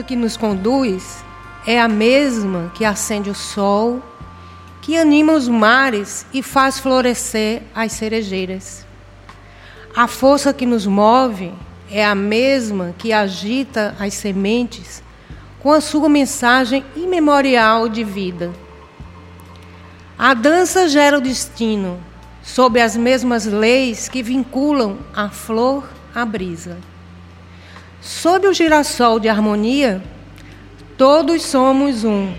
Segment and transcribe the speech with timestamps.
[0.00, 0.02] 1.
[0.02, 1.24] A força que nos conduz
[1.66, 4.02] é a mesma que acende o sol,
[4.80, 8.86] que anima os mares e faz florescer as cerejeiras.
[9.94, 11.52] A força que nos move
[11.90, 15.02] é a mesma que agita as sementes
[15.60, 18.50] com a sua mensagem imemorial de vida.
[20.18, 21.98] A dança gera o destino,
[22.42, 25.84] sob as mesmas leis que vinculam a flor
[26.14, 26.78] à brisa.
[28.00, 30.02] Sob o girassol de harmonia,
[30.96, 32.32] todos somos um.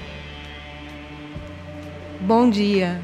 [2.20, 3.00] Bom dia.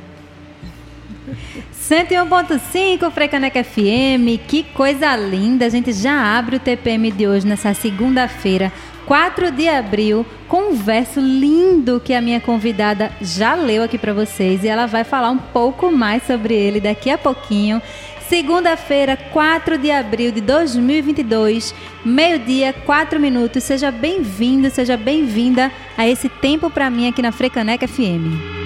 [1.73, 5.65] 101.5 Frecaneca FM, que coisa linda!
[5.65, 8.73] A gente já abre o TPM de hoje nessa segunda-feira,
[9.07, 14.13] 4 de abril, com um verso lindo que a minha convidada já leu aqui para
[14.13, 17.81] vocês e ela vai falar um pouco mais sobre ele daqui a pouquinho.
[18.27, 21.73] Segunda-feira, 4 de abril de 2022,
[22.03, 23.63] meio-dia, 4 minutos.
[23.63, 28.56] Seja bem-vindo, seja bem-vinda a esse tempo para mim aqui na Frecaneca FM.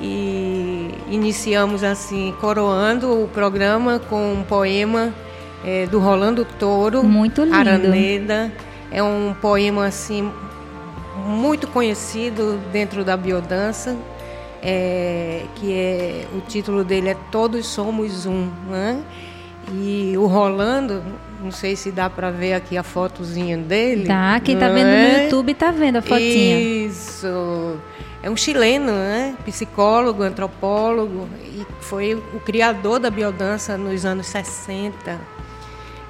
[0.00, 5.12] E iniciamos assim, coroando o programa com um poema
[5.64, 7.02] é, do Rolando Toro.
[7.02, 7.56] Muito lindo.
[7.56, 8.52] Araneda.
[8.90, 10.30] É um poema assim
[11.26, 13.96] muito conhecido dentro da biodança,
[14.62, 18.48] é, que é o título dele é Todos Somos Um.
[18.68, 19.02] Né?
[19.72, 21.02] E o Rolando,
[21.42, 24.06] não sei se dá para ver aqui a fotozinha dele.
[24.06, 25.16] Tá, quem tá vendo é?
[25.16, 26.60] no YouTube tá vendo a fotinha.
[26.60, 27.78] Isso
[28.24, 29.36] é um chileno, né?
[29.44, 35.20] psicólogo, antropólogo, e foi o criador da biodança nos anos 60.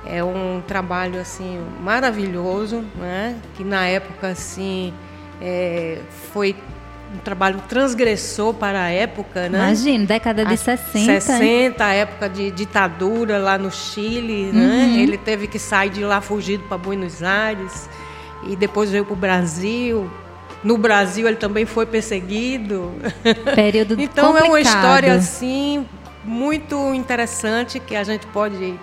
[0.06, 3.36] É um trabalho assim maravilhoso, né?
[3.56, 4.94] que na época assim
[5.42, 5.98] é,
[6.32, 6.54] foi
[7.12, 9.58] um trabalho transgressor para a época, né?
[9.58, 11.20] Imagina, década de a 60.
[11.20, 14.60] 60, a época de ditadura lá no Chile, né?
[14.60, 14.94] uhum.
[14.94, 15.02] né?
[15.02, 17.88] Ele teve que sair de lá fugido para Buenos Aires
[18.46, 20.08] e depois veio para o Brasil
[20.64, 22.92] no Brasil ele também foi perseguido.
[23.54, 24.46] Período Então complicado.
[24.46, 25.86] é uma história assim
[26.24, 28.74] muito interessante que a gente pode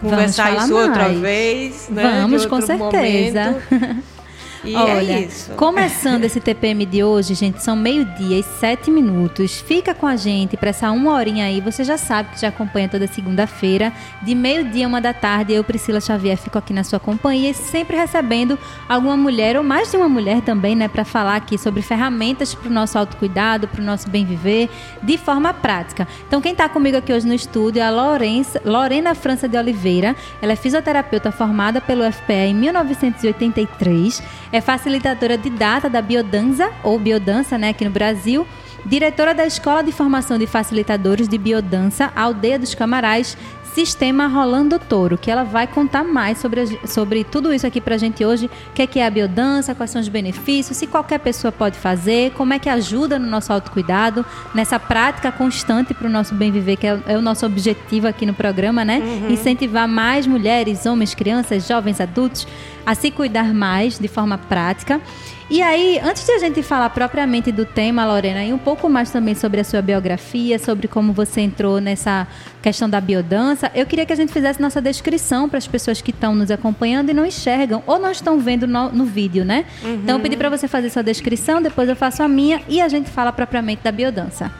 [0.00, 0.88] conversar isso mais.
[0.88, 2.20] outra vez, né?
[2.22, 3.56] Vamos, com certeza.
[4.64, 5.52] E é Olha, é isso.
[5.52, 9.60] Começando esse TPM de hoje, gente, são meio-dia e sete minutos.
[9.60, 11.60] Fica com a gente para essa uma horinha aí.
[11.60, 13.92] Você já sabe que já acompanha toda segunda-feira.
[14.22, 17.96] De meio-dia a uma da tarde, eu, Priscila Xavier, fico aqui na sua companhia, sempre
[17.96, 18.58] recebendo
[18.88, 22.68] alguma mulher, ou mais de uma mulher também, né, para falar aqui sobre ferramentas para
[22.68, 24.68] o nosso autocuidado, para o nosso bem viver,
[25.02, 26.06] de forma prática.
[26.26, 30.16] Então, quem está comigo aqui hoje no estúdio é a Lorenza, Lorena França de Oliveira.
[30.42, 34.22] Ela é fisioterapeuta formada pelo FPE em 1983
[34.52, 38.46] é facilitadora de data da Biodança, ou Biodança, né, aqui no Brasil,
[38.84, 43.36] diretora da Escola de Formação de Facilitadores de Biodança, Aldeia dos Camarais,
[43.78, 47.98] Sistema Rolando Touro, que ela vai contar mais sobre, sobre tudo isso aqui para a
[47.98, 51.20] gente hoje, o que é, que é a biodança, quais são os benefícios, se qualquer
[51.20, 56.10] pessoa pode fazer, como é que ajuda no nosso autocuidado, nessa prática constante para o
[56.10, 58.98] nosso bem viver, que é, é, o nosso objetivo aqui no programa, né?
[58.98, 59.30] Uhum.
[59.30, 62.48] Incentivar mais mulheres, homens, crianças, jovens, adultos
[62.84, 65.00] a se cuidar mais de forma prática.
[65.50, 69.10] E aí, antes de a gente falar propriamente do tema, Lorena, e um pouco mais
[69.10, 72.26] também sobre a sua biografia, sobre como você entrou nessa
[72.60, 76.10] questão da biodança, eu queria que a gente fizesse nossa descrição para as pessoas que
[76.10, 79.64] estão nos acompanhando e não enxergam ou não estão vendo no, no vídeo, né?
[79.82, 79.94] Uhum.
[79.94, 82.88] Então, eu pedi para você fazer sua descrição, depois eu faço a minha e a
[82.88, 84.52] gente fala propriamente da biodança.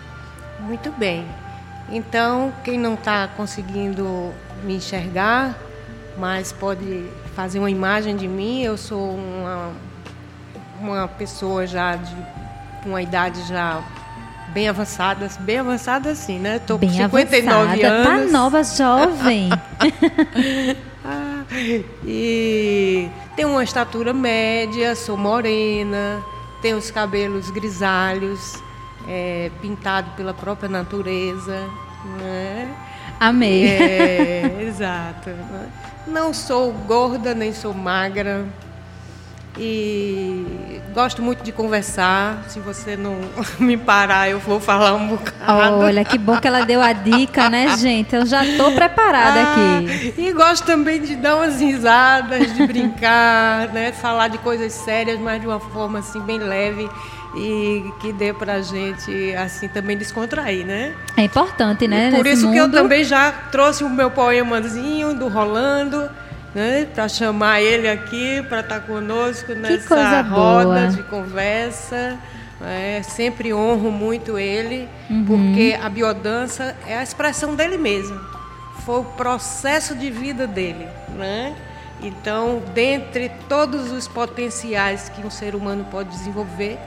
[0.61, 1.27] Muito bem.
[1.91, 4.33] Então, quem não está conseguindo
[4.65, 5.55] me enxergar,
[6.17, 7.05] mas pode
[7.37, 8.63] fazer uma imagem de mim.
[8.63, 9.71] Eu sou uma,
[10.81, 12.15] uma pessoa já de
[12.83, 13.83] com a idade já
[14.49, 16.59] bem avançada, bem avançada assim, né?
[16.59, 18.33] Tô bem com 59 avançada, tá anos.
[18.33, 19.51] Tá nova, jovem.
[21.05, 21.45] ah,
[22.07, 26.23] e tenho uma estatura média, sou morena,
[26.63, 28.63] tenho os cabelos grisalhos,
[29.07, 31.69] é, pintado pela própria natureza,
[32.19, 32.69] né?
[33.21, 33.67] Amei.
[33.67, 35.31] É, exato.
[36.07, 38.47] Não sou gorda, nem sou magra.
[39.57, 42.45] E gosto muito de conversar.
[42.49, 43.17] Se você não
[43.59, 45.79] me parar, eu vou falar um bocado.
[45.79, 48.15] Olha, que bom que ela deu a dica, né, gente?
[48.15, 50.15] Eu já estou preparada ah, aqui.
[50.19, 53.93] E gosto também de dar umas risadas, de brincar, né?
[53.93, 56.89] Falar de coisas sérias, mas de uma forma assim bem leve
[57.37, 60.95] e que dê pra gente assim também descontrair, né?
[61.17, 62.11] É importante, né?
[62.13, 62.55] E por isso mundo...
[62.55, 66.09] que eu também já trouxe o meu poemazinho do Rolando,
[66.55, 66.87] né?
[66.95, 70.87] Para chamar ele aqui para estar tá conosco nessa roda boa.
[70.89, 72.19] de conversa.
[72.61, 75.25] É, sempre honro muito ele, uhum.
[75.25, 78.19] porque a biodança é a expressão dele mesmo.
[78.85, 81.55] Foi o processo de vida dele, né?
[82.03, 86.79] Então, dentre todos os potenciais que um ser humano pode desenvolver,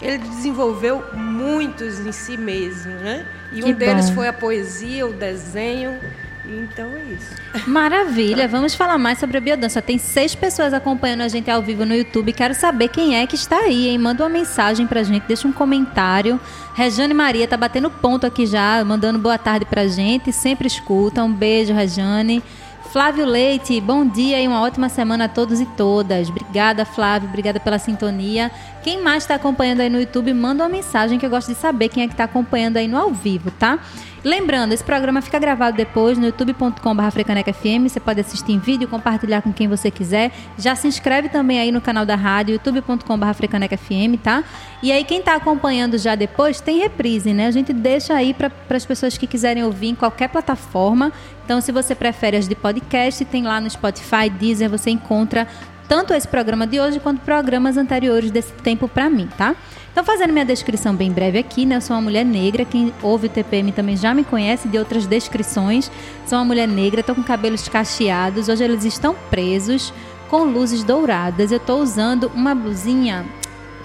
[0.00, 3.26] ele desenvolveu muitos em si mesmo, né?
[3.52, 5.98] E que um deles foi a poesia, o desenho.
[6.48, 7.68] Então é isso.
[7.68, 8.46] Maravilha.
[8.46, 9.82] Vamos falar mais sobre a biodança.
[9.82, 12.32] Tem seis pessoas acompanhando a gente ao vivo no YouTube.
[12.32, 13.98] Quero saber quem é que está aí, hein?
[13.98, 16.40] Manda uma mensagem pra gente, deixa um comentário.
[16.74, 20.32] Rejane Maria tá batendo ponto aqui já, mandando boa tarde pra gente.
[20.32, 21.22] Sempre escuta.
[21.24, 22.42] Um beijo, Rejane.
[22.92, 26.30] Flávio Leite, bom dia e uma ótima semana a todos e todas.
[26.30, 28.50] Obrigada, Flávio, obrigada pela sintonia.
[28.86, 31.88] Quem mais está acompanhando aí no YouTube, manda uma mensagem que eu gosto de saber
[31.88, 33.80] quem é que está acompanhando aí no ao vivo, tá?
[34.22, 37.02] Lembrando, esse programa fica gravado depois no youtube.com.br.
[37.88, 40.30] Você pode assistir em vídeo, compartilhar com quem você quiser.
[40.56, 44.44] Já se inscreve também aí no canal da rádio, youtube.com.br tá?
[44.80, 47.48] E aí, quem está acompanhando já depois, tem reprise, né?
[47.48, 51.12] A gente deixa aí para as pessoas que quiserem ouvir em qualquer plataforma.
[51.44, 55.48] Então, se você prefere as de podcast, tem lá no Spotify, Deezer, você encontra
[55.88, 59.54] tanto esse programa de hoje quanto programas anteriores desse tempo para mim, tá?
[59.96, 61.76] Então, fazendo minha descrição bem breve aqui, né?
[61.76, 62.66] Eu sou uma mulher negra.
[62.66, 65.90] Quem ouve o TPM também já me conhece de outras descrições.
[66.26, 68.50] Sou uma mulher negra, estou com cabelos cacheados.
[68.50, 69.94] Hoje eles estão presos
[70.28, 71.50] com luzes douradas.
[71.50, 73.24] Eu estou usando uma blusinha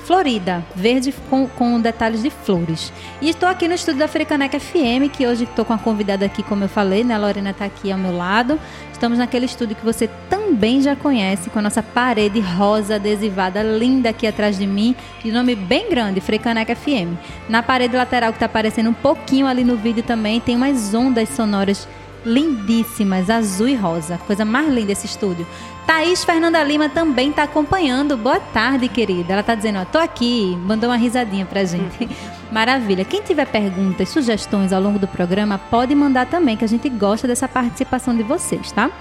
[0.06, 2.92] florida, verde com, com detalhes de flores.
[3.22, 6.44] E estou aqui no estúdio da Africaneca FM, que hoje estou com a convidada aqui,
[6.44, 7.16] como eu falei, né?
[7.16, 8.60] A Lorena está aqui ao meu lado.
[9.02, 14.10] Estamos naquele estúdio que você também já conhece, com a nossa parede rosa adesivada linda
[14.10, 17.18] aqui atrás de mim, de nome bem grande, Frecaneca FM.
[17.50, 21.30] Na parede lateral que está aparecendo um pouquinho ali no vídeo também, tem umas ondas
[21.30, 21.88] sonoras
[22.26, 24.18] lindíssimas, azul e rosa.
[24.20, 25.46] Coisa mais linda esse estúdio.
[25.86, 28.16] Thaís Fernanda Lima também está acompanhando.
[28.16, 29.34] Boa tarde, querida.
[29.34, 30.58] Ela está dizendo, ó, tô aqui.
[30.66, 32.10] Mandou uma risadinha pra gente.
[32.52, 33.04] Maravilha.
[33.04, 37.28] Quem tiver perguntas, sugestões ao longo do programa, pode mandar também, que a gente gosta
[37.28, 38.92] dessa participação de vocês, tá?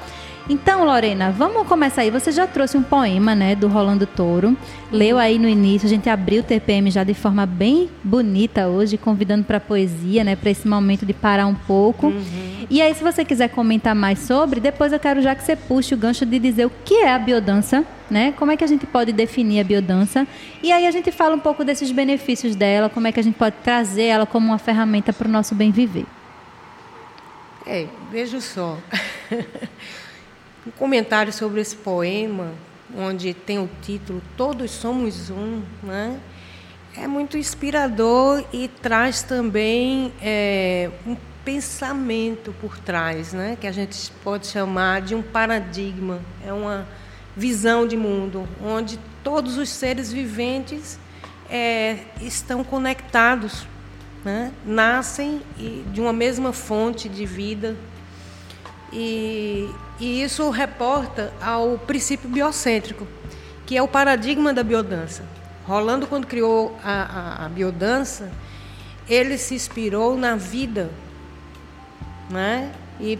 [0.50, 2.10] Então, Lorena, vamos começar aí.
[2.10, 4.56] Você já trouxe um poema, né, do Rolando Touro.
[4.90, 8.98] Leu aí no início, a gente abriu o TPM já de forma bem bonita hoje,
[8.98, 12.08] convidando para poesia, né, para esse momento de parar um pouco.
[12.08, 12.66] Uhum.
[12.68, 15.94] E aí, se você quiser comentar mais sobre, depois eu quero já que você puxe
[15.94, 18.34] o gancho de dizer o que é a biodança, né?
[18.36, 20.26] Como é que a gente pode definir a biodança?
[20.60, 23.36] E aí a gente fala um pouco desses benefícios dela, como é que a gente
[23.36, 26.06] pode trazer ela como uma ferramenta para o nosso bem viver.
[27.64, 28.76] É, veja só.
[30.66, 32.52] um comentário sobre esse poema,
[32.96, 36.20] onde tem o título Todos Somos Um, né?
[36.96, 43.56] é muito inspirador e traz também é, um pensamento por trás, né?
[43.60, 46.86] que a gente pode chamar de um paradigma, é uma
[47.36, 50.98] visão de mundo, onde todos os seres viventes
[51.48, 53.66] é, estão conectados,
[54.24, 54.52] né?
[54.64, 55.40] nascem
[55.92, 57.76] de uma mesma fonte de vida.
[58.92, 59.70] E
[60.00, 63.06] e isso reporta ao princípio biocêntrico,
[63.66, 65.24] que é o paradigma da biodança.
[65.66, 68.32] Rolando, quando criou a, a, a biodança,
[69.08, 70.90] ele se inspirou na vida.
[72.30, 72.72] Né?
[72.98, 73.18] E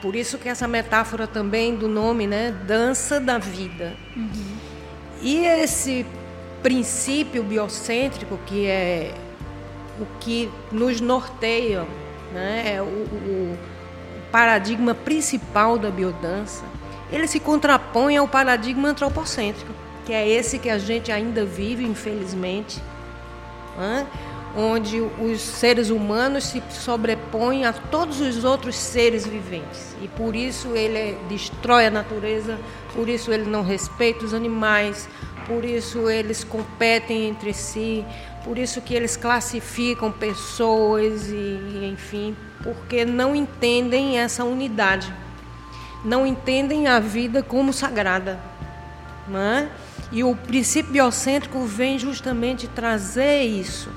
[0.00, 2.54] por isso que essa metáfora também do nome, né?
[2.66, 3.94] Dança da vida.
[4.16, 4.56] Uhum.
[5.20, 6.06] E esse
[6.62, 9.14] princípio biocêntrico, que é
[10.00, 11.86] o que nos norteia,
[12.32, 12.76] né?
[12.76, 13.58] É o, o
[14.30, 16.64] paradigma principal da biodança,
[17.12, 19.72] ele se contrapõe ao paradigma antropocêntrico,
[20.06, 22.82] que é esse que a gente ainda vive, infelizmente,
[23.76, 24.06] né?
[24.56, 29.94] onde os seres humanos se sobrepõem a todos os outros seres viventes.
[30.02, 32.58] E por isso ele destrói a natureza,
[32.94, 35.08] por isso ele não respeita os animais,
[35.46, 38.04] por isso eles competem entre si,
[38.44, 45.12] Por isso que eles classificam pessoas e, enfim, porque não entendem essa unidade.
[46.04, 48.40] Não entendem a vida como sagrada.
[49.28, 49.68] Não é?
[50.12, 53.90] E o princípio biocêntrico vem justamente trazer isso,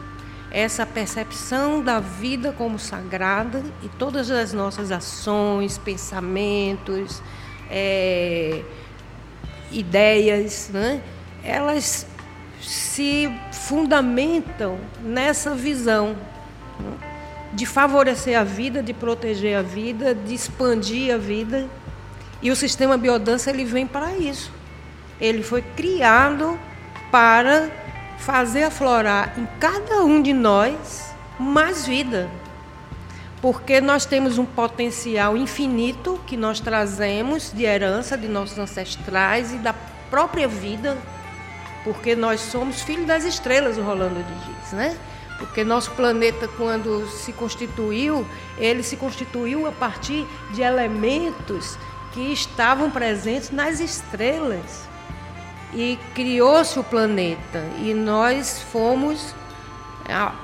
[0.51, 7.19] essa percepção da vida como sagrada e todas as nossas ações, pensamentos,
[7.67, 8.61] é,
[9.71, 11.01] ideias, né?
[11.43, 12.05] elas
[12.61, 16.15] se fundamentam nessa visão
[16.79, 17.12] né?
[17.53, 21.67] De favorecer a vida, de proteger a vida, de expandir a vida.
[22.41, 24.51] E o sistema biodança ele vem para isso.
[25.21, 26.59] Ele foi criado
[27.11, 27.69] para
[28.17, 32.29] fazer aflorar em cada um de nós mais vida.
[33.41, 39.57] Porque nós temos um potencial infinito que nós trazemos de herança de nossos ancestrais e
[39.57, 39.73] da
[40.09, 40.97] própria vida,
[41.83, 44.97] porque nós somos filhos das estrelas, o Rolando diz, né?
[45.37, 48.25] Porque nosso planeta, quando se constituiu,
[48.57, 51.77] ele se constituiu a partir de elementos
[52.13, 54.87] que estavam presentes nas estrelas
[55.73, 59.33] e criou-se o planeta e nós fomos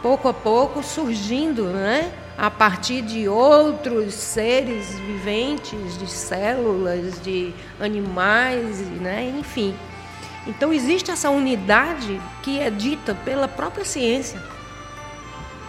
[0.02, 2.12] pouco a pouco surgindo, né?
[2.38, 9.34] A partir de outros seres viventes, de células, de animais, né?
[9.38, 9.76] Enfim.
[10.48, 14.42] Então existe essa unidade que é dita pela própria ciência.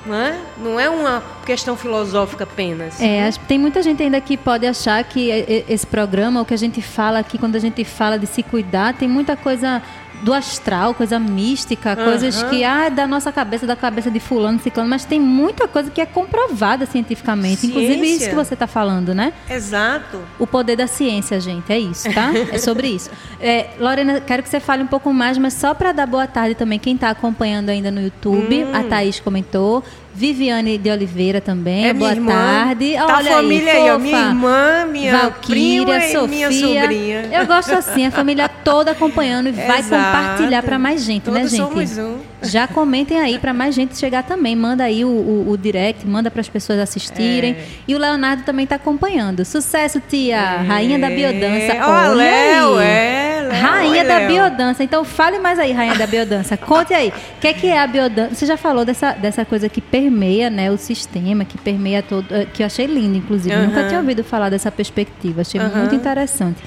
[0.06, 0.38] Não é?
[0.56, 3.00] não é uma questão filosófica apenas.
[3.00, 5.28] É, tem muita gente ainda que pode achar que
[5.68, 8.94] esse programa, o que a gente fala aqui, quando a gente fala de se cuidar,
[8.94, 9.82] tem muita coisa
[10.22, 12.04] do astral, coisa mística, uhum.
[12.04, 15.66] coisas que ah, é da nossa cabeça, da cabeça de fulano, ciclano, mas tem muita
[15.66, 17.66] coisa que é comprovada cientificamente, ciência.
[17.68, 19.32] inclusive isso que você está falando, né?
[19.48, 20.20] Exato.
[20.38, 22.30] O poder da ciência, gente, é isso, tá?
[22.52, 23.10] é sobre isso.
[23.42, 26.54] É, Lorena, quero que você fale um pouco mais, mas só para dar boa tarde
[26.54, 28.74] também, quem está acompanhando ainda no YouTube, hum.
[28.74, 29.82] a Thaís comentou,
[30.20, 31.86] Viviane de Oliveira também.
[31.86, 32.30] É Boa irmã.
[32.30, 32.92] tarde.
[32.92, 36.26] Tá Olha a família aí, aí minha irmã, minha Valquíria, Sofia.
[36.26, 37.30] minha sobrinha.
[37.32, 41.52] Eu gosto assim, a família toda acompanhando e vai compartilhar para mais gente, né, Todos
[41.52, 41.88] né, gente?
[41.88, 42.18] Somos um.
[42.42, 44.54] Já comentem aí para mais gente chegar também.
[44.54, 47.52] Manda aí o, o, o direct, manda para as pessoas assistirem.
[47.52, 47.64] É.
[47.88, 49.44] E o Leonardo também está acompanhando.
[49.44, 50.36] Sucesso, tia!
[50.36, 50.56] É.
[50.66, 51.72] Rainha da biodança.
[51.86, 52.86] Olha Léo, aí.
[52.86, 53.48] é.
[53.50, 54.82] Léo, rainha da biodança.
[54.84, 56.56] Então fale mais aí, Rainha da biodança.
[56.56, 57.08] Conte aí.
[57.08, 58.34] O que é, que é a biodança?
[58.34, 62.26] Você já falou dessa, dessa coisa que permeia né, o sistema, que permeia todo.
[62.30, 63.54] Eh, que eu achei lindo, inclusive.
[63.54, 63.66] Uhum.
[63.66, 65.42] Nunca tinha ouvido falar dessa perspectiva.
[65.42, 65.76] Achei uhum.
[65.76, 66.60] muito interessante.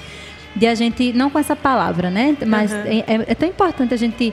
[0.56, 2.36] De a gente, não com essa palavra, né?
[2.46, 2.78] Mas uhum.
[2.86, 4.32] é, é tão importante a gente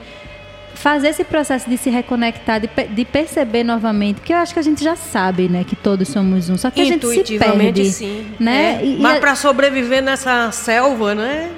[0.73, 4.63] fazer esse processo de se reconectar, de, de, perceber novamente, que eu acho que a
[4.63, 8.25] gente já sabe, né, que todos somos um, só que a gente se perde, sim.
[8.39, 8.79] né?
[8.81, 8.85] É.
[8.85, 11.51] E, Mas para sobreviver nessa selva, né?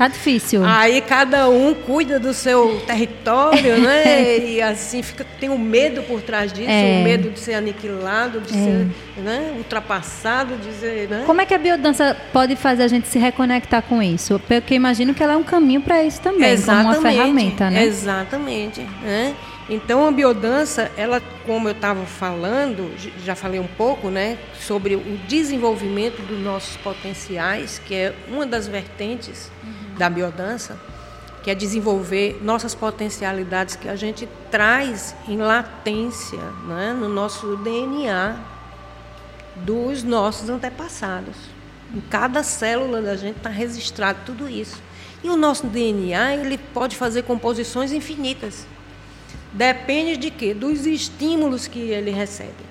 [0.00, 0.64] Tá difícil.
[0.64, 4.38] Aí cada um cuida do seu território, né?
[4.48, 7.00] e assim fica tem um medo por trás disso, é.
[7.00, 8.64] o medo de ser aniquilado, de é.
[8.64, 8.86] ser
[9.20, 9.52] né?
[9.58, 11.24] ultrapassado, de ser, né?
[11.26, 14.40] Como é que a biodança pode fazer a gente se reconectar com isso?
[14.48, 16.94] Porque eu imagino que ela é um caminho para isso também, Exatamente.
[16.94, 17.84] como uma ferramenta, né?
[17.84, 18.80] Exatamente.
[19.02, 19.34] Né?
[19.68, 22.90] Então a biodança, ela, como eu estava falando,
[23.22, 28.66] já falei um pouco, né, sobre o desenvolvimento dos nossos potenciais, que é uma das
[28.66, 29.79] vertentes uhum.
[30.00, 30.80] Da biodança,
[31.42, 38.36] que é desenvolver nossas potencialidades que a gente traz em latência, né, no nosso DNA
[39.56, 41.36] dos nossos antepassados.
[41.94, 44.80] Em cada célula da gente está registrado tudo isso.
[45.22, 48.66] E o nosso DNA ele pode fazer composições infinitas.
[49.52, 50.54] Depende de quê?
[50.54, 52.70] Dos estímulos que ele recebe.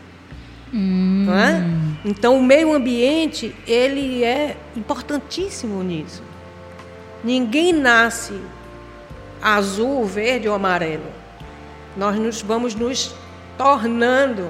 [0.73, 1.27] Hum.
[1.31, 2.07] É?
[2.09, 6.28] Então o meio ambiente ele é importantíssimo nisso.
[7.23, 8.39] Ninguém nasce
[9.41, 11.07] azul, verde ou amarelo.
[11.95, 13.13] Nós nos vamos nos
[13.57, 14.49] tornando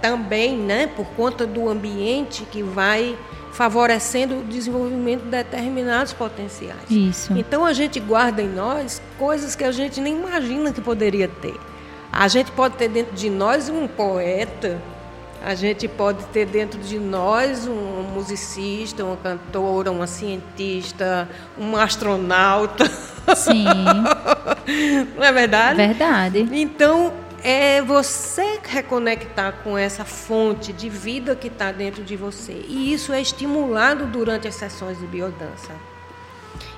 [0.00, 3.16] também, né, por conta do ambiente que vai
[3.52, 6.90] favorecendo o desenvolvimento de determinados potenciais.
[6.90, 7.32] Isso.
[7.36, 11.58] Então a gente guarda em nós coisas que a gente nem imagina que poderia ter.
[12.12, 14.80] A gente pode ter dentro de nós um poeta,
[15.44, 22.84] a gente pode ter dentro de nós um musicista, uma cantora, uma cientista, um astronauta.
[23.34, 23.64] Sim.
[25.16, 25.76] Não é verdade?
[25.76, 26.48] Verdade.
[26.52, 32.64] Então, é você reconectar com essa fonte de vida que está dentro de você.
[32.66, 35.72] E isso é estimulado durante as sessões de biodança.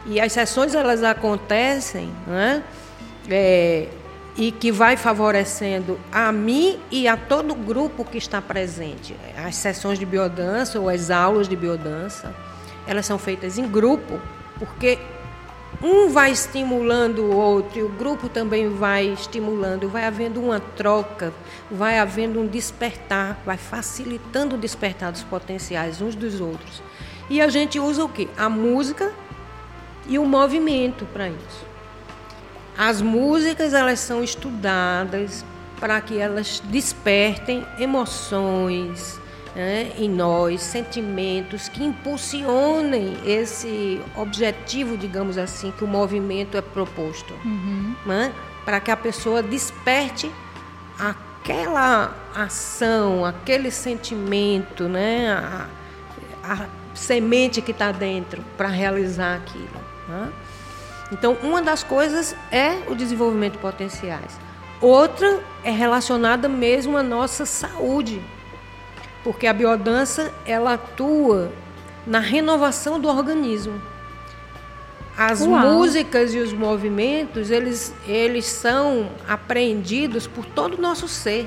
[0.05, 2.62] E as sessões elas acontecem, né?
[3.31, 3.88] É,
[4.38, 9.16] e que vai favorecendo a mim e a todo o grupo que está presente.
[9.37, 12.33] As sessões de biodança ou as aulas de biodança,
[12.87, 14.20] elas são feitas em grupo,
[14.57, 14.96] porque
[15.83, 21.35] um vai estimulando o outro e o grupo também vai estimulando, vai havendo uma troca,
[21.68, 26.81] vai havendo um despertar, vai facilitando o despertar dos potenciais uns dos outros.
[27.29, 28.29] E a gente usa o quê?
[28.37, 29.12] A música
[30.07, 31.66] e o movimento para isso.
[32.79, 35.45] As músicas elas são estudadas
[35.81, 39.21] para que elas despertem emoções,
[39.55, 47.35] né, em nós sentimentos que impulsionem esse objetivo, digamos assim, que o movimento é proposto,
[47.45, 47.97] uhum.
[48.07, 48.33] né,
[48.64, 50.31] para que a pessoa desperte
[50.97, 55.67] aquela ação, aquele sentimento, né, a,
[56.45, 59.81] a semente que está dentro para realizar aquilo.
[60.09, 60.33] Né?
[61.11, 64.38] Então, uma das coisas é o desenvolvimento de potenciais.
[64.81, 68.23] Outra é relacionada mesmo à nossa saúde
[69.23, 71.53] porque a biodança ela atua
[72.07, 73.81] na renovação do organismo.
[75.16, 75.61] As Uau.
[75.61, 81.47] músicas e os movimentos, eles, eles são apreendidos por todo o nosso ser,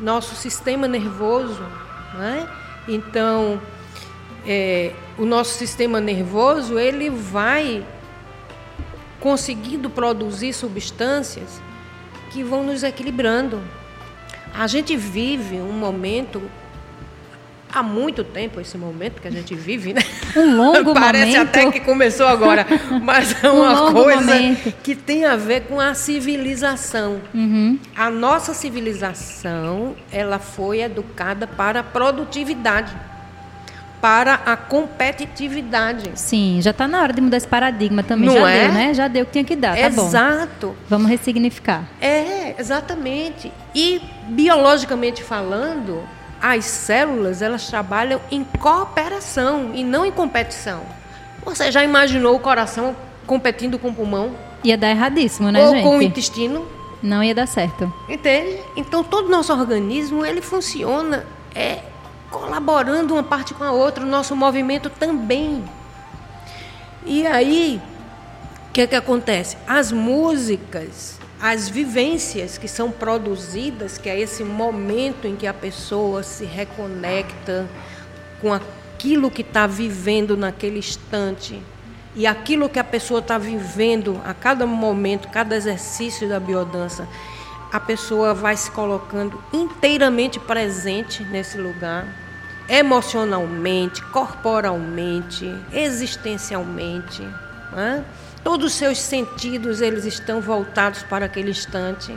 [0.00, 1.62] nosso sistema nervoso.
[2.14, 2.46] Né?
[2.88, 3.58] Então,
[4.46, 7.86] é, o nosso sistema nervoso, ele vai
[9.20, 11.60] conseguindo produzir substâncias
[12.30, 13.60] que vão nos equilibrando.
[14.54, 16.42] A gente vive um momento
[17.72, 20.02] há muito tempo esse momento que a gente vive, né?
[20.36, 21.48] Um longo Parece momento.
[21.48, 22.66] até que começou agora,
[23.02, 24.72] mas é uma um coisa momento.
[24.82, 27.20] que tem a ver com a civilização.
[27.32, 27.78] Uhum.
[27.96, 32.92] A nossa civilização, ela foi educada para a produtividade
[34.00, 36.10] para a competitividade.
[36.14, 38.26] Sim, já está na hora de mudar esse paradigma também.
[38.26, 38.64] Não já é?
[38.64, 38.94] deu, né?
[38.94, 40.68] Já deu o que tinha que dar, tá Exato.
[40.68, 40.74] bom.
[40.88, 41.84] Vamos ressignificar.
[42.00, 43.52] É, exatamente.
[43.74, 46.02] E biologicamente falando,
[46.40, 50.80] as células elas trabalham em cooperação e não em competição.
[51.44, 54.32] Você já imaginou o coração competindo com o pulmão?
[54.64, 55.82] Ia dar erradíssimo, né, Ou gente?
[55.82, 56.66] com o intestino?
[57.02, 57.92] Não ia dar certo.
[58.08, 58.60] Entende?
[58.76, 61.78] Então todo o nosso organismo ele funciona é
[62.30, 65.64] colaborando uma parte com a outra, o nosso movimento também.
[67.04, 67.80] E aí,
[68.68, 69.56] o que, é que acontece?
[69.66, 76.22] As músicas, as vivências que são produzidas, que é esse momento em que a pessoa
[76.22, 77.68] se reconecta
[78.40, 81.60] com aquilo que está vivendo naquele instante,
[82.14, 87.08] e aquilo que a pessoa está vivendo a cada momento, cada exercício da biodança,
[87.72, 92.06] a pessoa vai se colocando inteiramente presente nesse lugar,
[92.68, 97.22] emocionalmente, corporalmente, existencialmente.
[97.72, 98.04] Né?
[98.42, 102.16] Todos os seus sentidos eles estão voltados para aquele instante.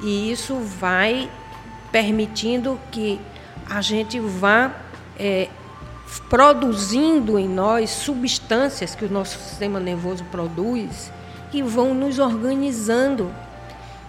[0.00, 1.30] E isso vai
[1.90, 3.20] permitindo que
[3.68, 4.72] a gente vá
[5.18, 5.48] é,
[6.30, 11.12] produzindo em nós substâncias que o nosso sistema nervoso produz
[11.50, 13.30] que vão nos organizando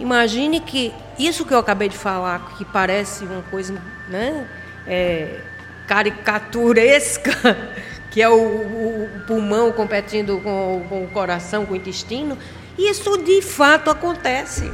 [0.00, 3.74] Imagine que isso que eu acabei de falar, que parece uma coisa
[4.08, 4.48] né,
[4.86, 5.40] é,
[5.86, 7.30] caricaturesca,
[8.10, 12.36] que é o, o, pulmão competindo com, com o coração, com o intestino,
[12.78, 14.72] isso de fato acontece.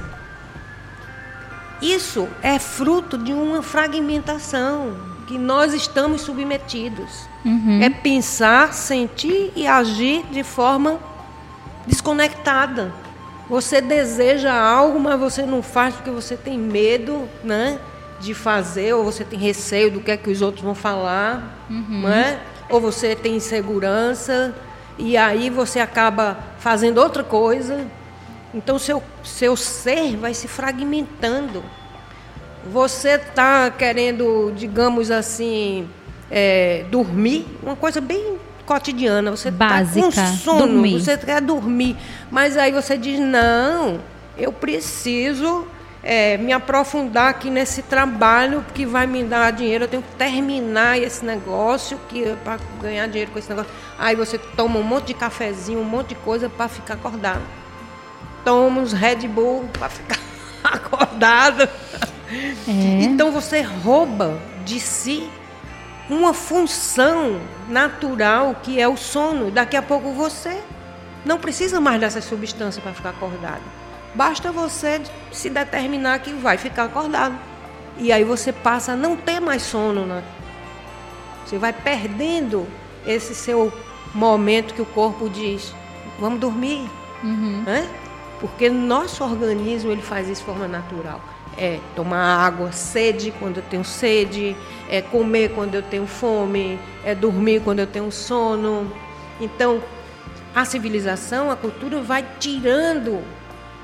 [1.83, 7.29] Isso é fruto de uma fragmentação que nós estamos submetidos.
[7.45, 7.81] Uhum.
[7.83, 10.99] É pensar, sentir e agir de forma
[11.87, 12.93] desconectada.
[13.49, 17.79] Você deseja algo, mas você não faz porque você tem medo, né?
[18.19, 22.03] De fazer, ou você tem receio do que é que os outros vão falar, uhum.
[22.03, 22.41] né?
[22.69, 24.55] Ou você tem insegurança,
[24.99, 27.87] e aí você acaba fazendo outra coisa.
[28.53, 31.63] Então, seu, seu ser vai se fragmentando.
[32.73, 35.89] Você está querendo, digamos assim,
[36.31, 41.00] é, dormir, uma coisa bem cotidiana, você está com sono, dormir.
[41.00, 41.96] você quer dormir,
[42.31, 44.00] mas aí você diz não,
[44.37, 45.66] eu preciso
[46.02, 50.98] é, me aprofundar aqui nesse trabalho que vai me dar dinheiro, eu tenho que terminar
[50.98, 53.70] esse negócio que para ganhar dinheiro com esse negócio.
[53.98, 57.42] Aí você toma um monte de cafezinho, um monte de coisa para ficar acordado.
[58.44, 60.18] Toma uns Red Bull para ficar
[60.62, 61.68] acordado.
[62.68, 63.02] É.
[63.02, 65.29] Então você rouba de si
[66.09, 69.51] uma função natural que é o sono.
[69.51, 70.61] Daqui a pouco você
[71.25, 73.62] não precisa mais dessa substância para ficar acordado.
[74.14, 77.37] Basta você se determinar que vai ficar acordado.
[77.99, 80.07] E aí você passa a não ter mais sono.
[80.07, 80.23] Né?
[81.45, 82.66] Você vai perdendo
[83.07, 83.73] esse seu
[84.14, 85.75] momento que o corpo diz:
[86.19, 86.88] vamos dormir.
[87.23, 87.62] Uhum.
[87.66, 87.88] Né?
[88.40, 91.21] Porque nosso organismo ele faz isso de forma natural
[91.59, 94.57] é tomar água, sede quando eu tenho sede,
[94.88, 98.90] é comer quando eu tenho fome, é dormir quando eu tenho sono.
[99.40, 99.83] Então,
[100.55, 103.23] a civilização, a cultura vai tirando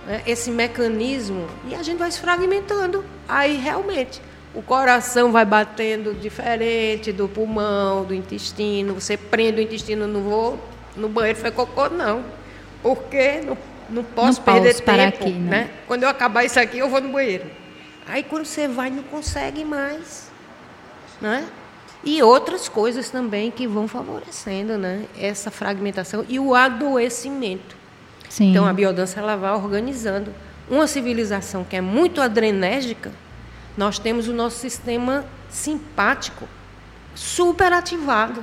[0.07, 3.05] né, esse mecanismo e a gente vai se fragmentando.
[3.29, 4.21] Aí realmente
[4.55, 8.95] o coração vai batendo diferente do pulmão, do intestino.
[8.95, 10.59] Você prende o intestino, não vou
[10.97, 12.25] no banheiro, foi cocô, não.
[12.83, 13.57] Porque não,
[13.89, 15.25] não posso Não perder posso tempo.
[15.25, 15.71] aqui, né?
[15.87, 17.62] Quando eu acabar isso aqui, eu vou no banheiro.
[18.07, 20.31] Aí quando você vai, não consegue mais.
[21.21, 21.49] Né?
[22.05, 25.07] E outras coisas também que vão favorecendo né?
[25.17, 27.77] essa fragmentação e o adoecimento.
[28.29, 28.51] Sim.
[28.51, 30.35] Então a biodança ela vai organizando.
[30.69, 33.13] Uma civilização que é muito adrenérgica,
[33.77, 36.49] nós temos o nosso sistema simpático
[37.15, 38.43] super ativado.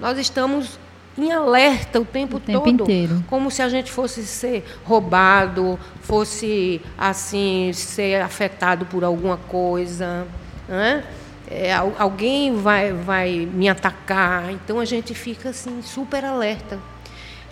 [0.00, 0.78] Nós estamos
[1.18, 3.24] em alerta o tempo, O tempo todo, inteiro.
[3.26, 10.26] como se a gente fosse ser roubado, fosse assim ser afetado por alguma coisa,
[10.68, 11.04] né?
[11.50, 16.78] É, al- alguém vai vai me atacar, então a gente fica assim super alerta.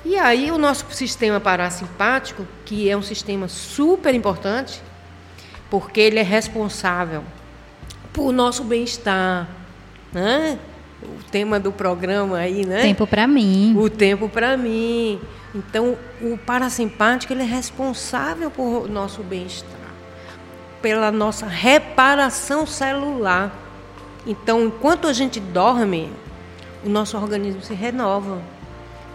[0.04, 4.80] E aí o nosso sistema parasimpático, que é um sistema super importante,
[5.70, 7.24] porque ele é responsável
[8.12, 9.48] por nosso bem-estar,
[10.12, 10.58] né?
[11.02, 12.82] O tema do programa aí, né?
[12.82, 13.74] Tempo pra mim.
[13.76, 15.20] O tempo para mim.
[15.54, 19.70] Então, o parasimpático ele é responsável por nosso bem-estar,
[20.82, 23.54] pela nossa reparação celular.
[24.26, 26.10] Então, enquanto a gente dorme,
[26.84, 28.40] o nosso organismo se renova.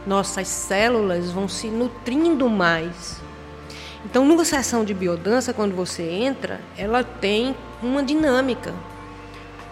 [0.06, 3.22] Nossas células vão se nutrindo mais.
[4.04, 8.74] Então, numa sessão de biodança, quando você entra, ela tem uma dinâmica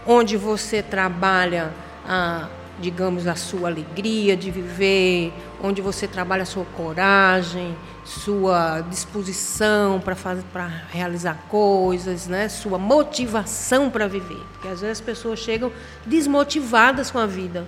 [0.06, 1.72] onde você trabalha,
[2.07, 2.47] a,
[2.79, 10.15] digamos, a sua alegria de viver, onde você trabalha a sua coragem, sua disposição para
[10.15, 12.49] fazer, para realizar coisas, né?
[12.49, 15.71] Sua motivação para viver, porque às vezes as pessoas chegam
[16.05, 17.67] desmotivadas com a vida,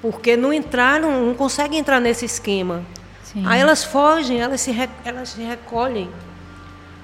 [0.00, 2.82] porque não entraram, não conseguem entrar nesse esquema.
[3.22, 3.44] Sim.
[3.46, 4.74] Aí elas fogem, elas se,
[5.04, 6.10] elas se recolhem.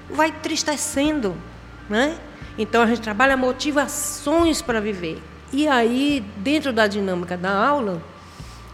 [0.09, 1.35] Vai tristecendo,
[1.89, 2.17] né?
[2.57, 5.21] Então a gente trabalha motivações para viver.
[5.51, 8.01] E aí, dentro da dinâmica da aula,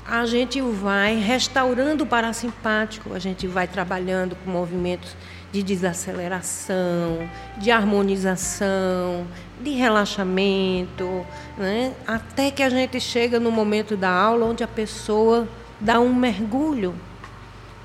[0.05, 5.15] a gente vai restaurando o parasimpático, a gente vai trabalhando com movimentos
[5.51, 9.25] de desaceleração, de harmonização,
[9.61, 11.25] de relaxamento,
[11.57, 11.93] né?
[12.05, 15.47] até que a gente chega no momento da aula onde a pessoa
[15.79, 16.93] dá um mergulho.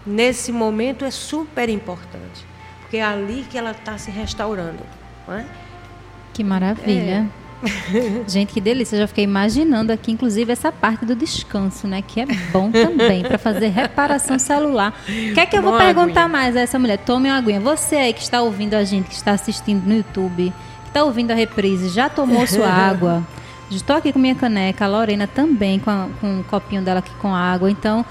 [0.05, 2.45] Nesse momento é super importante,
[2.81, 4.83] porque é ali que ela está se restaurando.
[5.29, 5.47] Não é?
[6.33, 7.29] Que maravilha.
[8.27, 8.97] Gente, que delícia.
[8.97, 12.03] Eu já fiquei imaginando aqui, inclusive, essa parte do descanso, né?
[12.03, 14.95] Que é bom também para fazer reparação celular.
[15.09, 16.29] O que é que eu vou perguntar aguinha.
[16.29, 16.99] mais a essa mulher?
[16.99, 17.61] Tome uma aguinha.
[17.61, 20.53] Você aí que está ouvindo a gente, que está assistindo no YouTube,
[20.85, 23.23] que está ouvindo a reprise, já tomou sua água?
[23.71, 27.13] Estou aqui com minha caneca, a Lorena também com, a- com um copinho dela aqui
[27.21, 27.71] com água.
[27.71, 28.05] Então,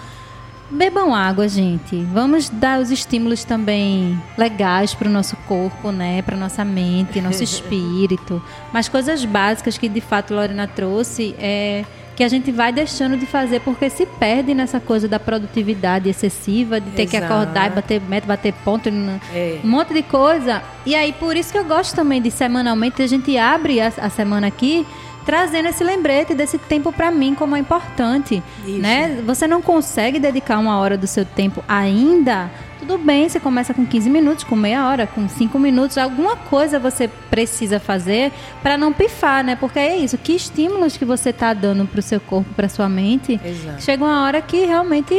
[0.71, 1.95] Bebam água, gente.
[2.13, 6.21] Vamos dar os estímulos também legais para o nosso corpo, né?
[6.21, 8.41] Para nossa mente, nosso espírito.
[8.71, 11.83] Mas coisas básicas que de fato Lorena trouxe é
[12.15, 16.79] que a gente vai deixando de fazer porque se perde nessa coisa da produtividade excessiva,
[16.79, 17.31] de ter que Exato.
[17.33, 18.89] acordar e bater meta, bater ponto,
[19.33, 19.59] É.
[19.63, 20.61] um monte de coisa.
[20.85, 24.09] E aí por isso que eu gosto também de semanalmente a gente abre a, a
[24.09, 24.85] semana aqui
[25.29, 28.79] trazendo esse lembrete desse tempo para mim como é importante, Isso.
[28.79, 29.21] né?
[29.27, 32.49] Você não consegue dedicar uma hora do seu tempo ainda?
[32.79, 36.79] Tudo bem, você começa com 15 minutos, com meia hora, com 5 minutos, alguma coisa
[36.79, 38.31] você precisa fazer
[38.63, 39.55] para não pifar, né?
[39.55, 43.39] Porque é isso, que estímulos que você tá dando pro seu corpo, pra sua mente,
[43.45, 43.83] Exato.
[43.83, 45.13] chega uma hora que realmente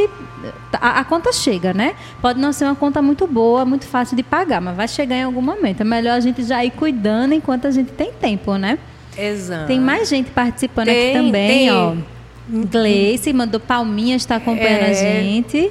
[0.72, 1.94] a, a conta chega, né?
[2.20, 5.22] Pode não ser uma conta muito boa, muito fácil de pagar, mas vai chegar em
[5.22, 5.82] algum momento.
[5.82, 8.76] É melhor a gente já ir cuidando enquanto a gente tem tempo, né?
[9.20, 9.66] Exato.
[9.66, 11.70] Tem mais gente participando aqui Tem, também, tem.
[11.72, 11.94] ó.
[12.48, 14.94] Gleice mandou palminhas, está acompanhando a É.
[14.94, 15.70] gente.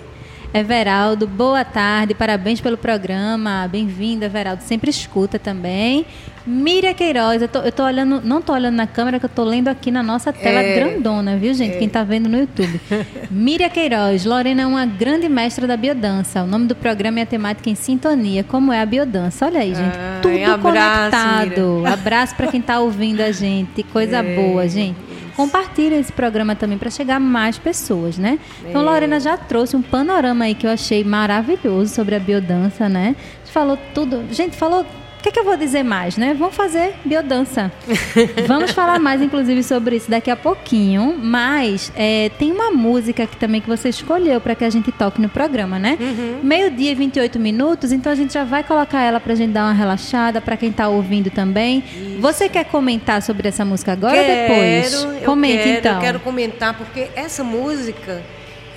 [0.53, 3.67] Everaldo, boa tarde, parabéns pelo programa.
[3.71, 4.63] Bem-vindo, Everaldo.
[4.63, 6.05] Sempre escuta também.
[6.45, 9.43] Miriam Queiroz, eu tô, eu tô olhando, não tô olhando na câmera, que eu tô
[9.43, 10.75] lendo aqui na nossa tela É.
[10.79, 11.77] grandona, viu, gente?
[11.77, 12.79] Quem tá vendo no YouTube.
[13.29, 16.43] Miriam Queiroz, Lorena é uma grande mestra da biodança.
[16.43, 18.43] O nome do programa é a temática em sintonia.
[18.43, 19.45] Como é a biodança?
[19.45, 19.95] Olha aí, gente.
[19.97, 21.49] Ai, Tudo abraço, conectado.
[21.49, 21.93] Miriam.
[21.93, 23.83] Abraço para quem tá ouvindo a gente.
[23.83, 24.97] Coisa É, boa, gente.
[25.35, 28.37] Compartilha esse programa também para chegar a mais pessoas, né?
[28.67, 28.83] Então, É.
[28.83, 33.15] Lorena já trouxe um panorama aí que eu achei maravilhoso sobre a biodança, né?
[33.15, 34.23] A gente falou tudo.
[34.31, 34.85] Gente, falou.
[35.19, 36.33] O que, que eu vou dizer mais, né?
[36.33, 37.69] Vamos fazer biodança.
[38.47, 41.19] Vamos falar mais, inclusive, sobre isso daqui a pouquinho.
[41.21, 45.21] Mas é, tem uma música aqui também que você escolheu para que a gente toque
[45.21, 45.97] no programa, né?
[45.99, 46.39] Uhum.
[46.41, 49.73] Meio-dia e 28 minutos, então a gente já vai colocar ela pra gente dar uma
[49.73, 51.83] relaxada, para quem tá ouvindo também.
[52.21, 54.95] Você quer comentar sobre essa música agora ou depois?
[54.95, 55.95] Quero, eu Comente quero, então.
[55.95, 58.23] Eu quero comentar porque essa música,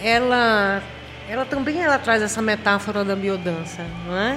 [0.02, 0.82] ela
[1.28, 4.36] ela também ela traz essa metáfora da biodança, não é?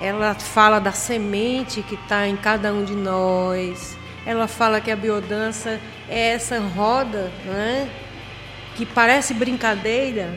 [0.00, 3.96] Ela fala da semente que está em cada um de nós.
[4.26, 7.88] Ela fala que a biodança é essa roda, não é?
[8.76, 10.34] Que parece brincadeira,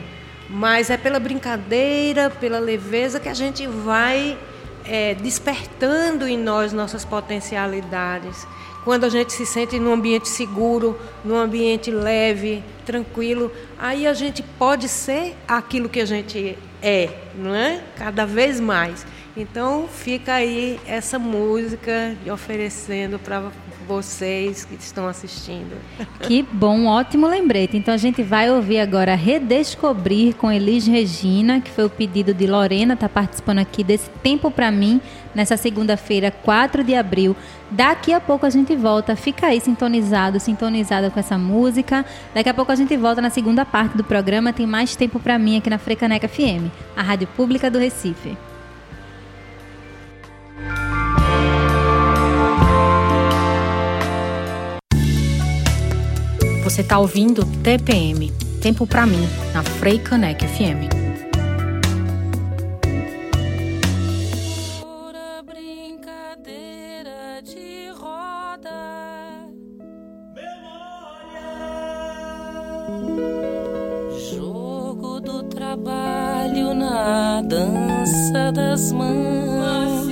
[0.48, 4.38] mas é pela brincadeira, pela leveza que a gente vai
[4.84, 8.46] é, despertando em nós nossas potencialidades.
[8.84, 14.42] Quando a gente se sente num ambiente seguro, num ambiente leve, tranquilo, aí a gente
[14.42, 17.82] pode ser aquilo que a gente é, não é?
[17.96, 19.06] Cada vez mais.
[19.36, 23.50] Então fica aí essa música oferecendo para
[23.86, 25.76] vocês que estão assistindo.
[26.20, 27.76] Que bom, ótimo lembrete.
[27.76, 32.46] Então a gente vai ouvir agora Redescobrir com Elis Regina, que foi o pedido de
[32.46, 35.00] Lorena, está participando aqui desse Tempo para mim,
[35.34, 37.34] nessa segunda-feira, 4 de abril.
[37.70, 42.04] Daqui a pouco a gente volta, fica aí sintonizado, sintonizada com essa música.
[42.34, 45.38] Daqui a pouco a gente volta na segunda parte do programa, tem mais tempo para
[45.38, 48.36] mim aqui na Frecaneca FM, a rádio pública do Recife.
[56.70, 58.30] Você está ouvindo TPM,
[58.62, 60.86] Tempo para mim, na Frei Caneca FM.
[74.32, 80.06] Jogo do trabalho na dança das mãos.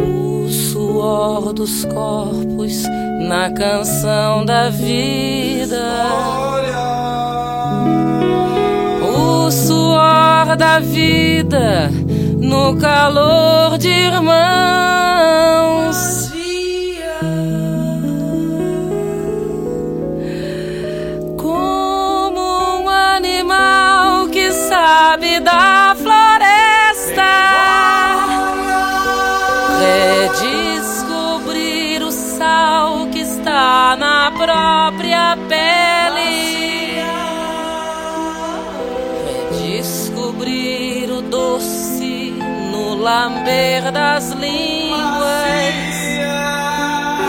[0.00, 2.86] O suor dos corpos
[3.28, 6.06] na canção da vida.
[9.00, 11.90] O suor da vida
[12.38, 14.32] no calor de irmãos.
[43.52, 45.02] Lamber das línguas.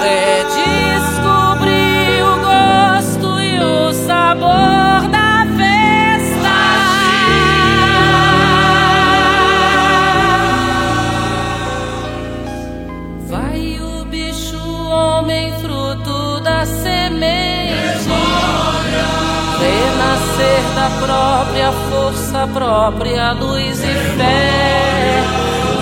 [0.02, 1.24] Redescobrir
[2.24, 6.58] o gosto e o sabor da festa.
[13.28, 14.58] Vai o bicho,
[14.90, 18.10] homem, fruto da semente.
[19.60, 24.93] Renascer da própria força, própria luz e fé.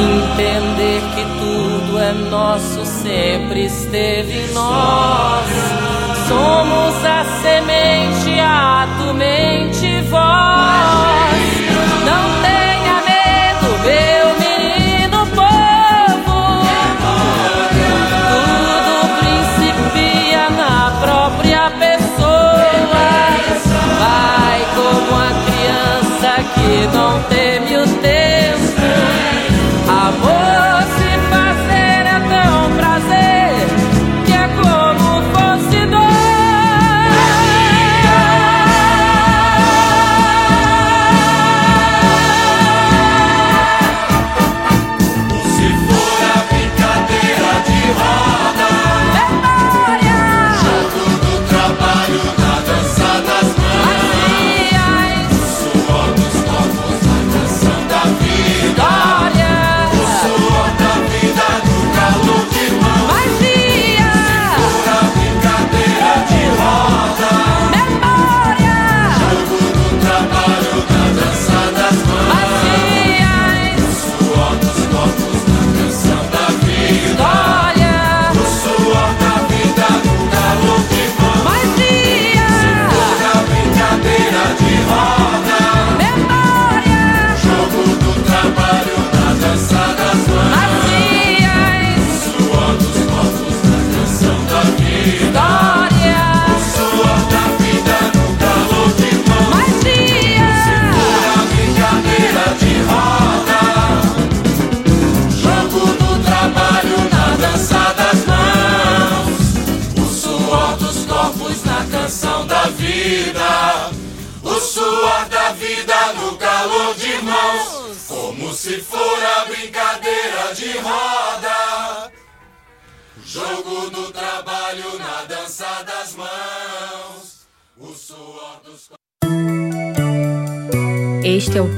[0.02, 5.46] Entender que tudo é nosso, sempre esteve em nós.
[6.28, 11.31] Somos a semente, ato, mente voz.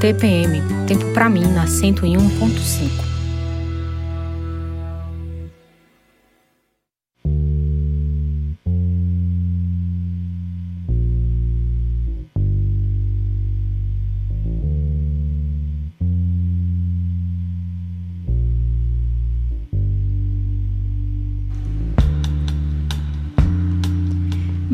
[0.03, 2.12] TPM, Tempo para mim na 101.5.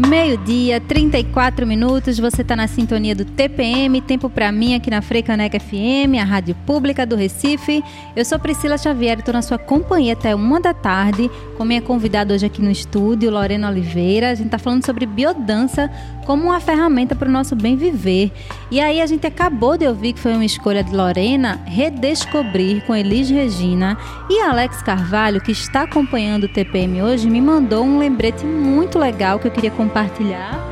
[0.08, 5.60] Meio-dia, 34 minutos, você está na sintonia do TPM, Tempo para mim aqui na Freicaneca
[5.60, 7.84] FM, a rádio pública do Recife.
[8.16, 12.34] Eu sou Priscila Xavier, estou na sua companhia até uma da tarde, com minha convidada
[12.34, 14.32] hoje aqui no estúdio, Lorena Oliveira.
[14.32, 15.92] A gente está falando sobre biodança
[16.26, 18.32] como uma ferramenta para o nosso bem viver.
[18.72, 22.96] E aí a gente acabou de ouvir que foi uma escolha de Lorena, Redescobrir, com
[22.96, 23.98] Elis Regina.
[24.30, 29.40] E Alex Carvalho, que está acompanhando o TPM hoje, me mandou um lembrete muito legal
[29.40, 30.64] que eu queria compartilhar compartilhar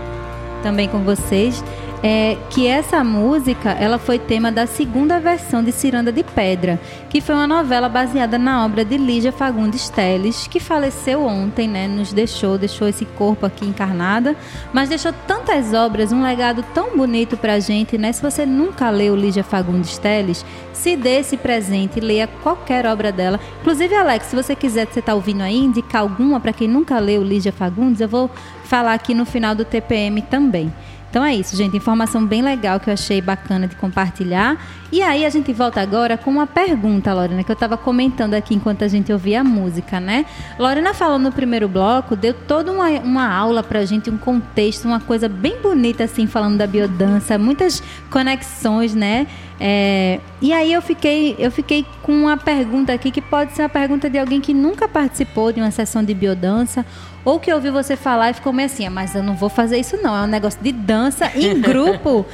[0.62, 1.64] também com vocês
[2.04, 7.20] é que essa música ela foi tema da segunda versão de Ciranda de Pedra, que
[7.20, 11.88] foi uma novela baseada na obra de Lígia Fagundes Teles, que faleceu ontem, né?
[11.88, 14.36] Nos deixou, deixou esse corpo aqui encarnada,
[14.72, 18.12] mas deixou tantas obras, um legado tão bonito pra gente, né?
[18.12, 23.40] Se você nunca leu Lígia Fagundes Teles, se dê esse presente, leia qualquer obra dela.
[23.62, 27.24] Inclusive, Alex, se você quiser, você tá ouvindo aí, indicar alguma para quem nunca leu
[27.24, 28.30] Lígia Fagundes, eu vou
[28.68, 30.72] falar aqui no final do TPM também.
[31.10, 31.76] Então é isso, gente.
[31.76, 34.58] Informação bem legal que eu achei bacana de compartilhar.
[34.92, 38.54] E aí a gente volta agora com uma pergunta, Lorena, que eu estava comentando aqui
[38.54, 40.26] enquanto a gente ouvia a música, né?
[40.60, 45.00] Lorena falou no primeiro bloco, deu toda uma, uma aula pra gente, um contexto, uma
[45.00, 49.28] coisa bem bonita, assim, falando da biodança, muitas conexões, né?
[49.60, 53.70] É, e aí eu fiquei, eu fiquei com uma pergunta aqui que pode ser a
[53.70, 56.86] pergunta de alguém que nunca participou de uma sessão de biodança
[57.28, 59.78] ou que ouviu você falar e ficou meio assim, ah, mas eu não vou fazer
[59.78, 62.26] isso não, é um negócio de dança em grupo.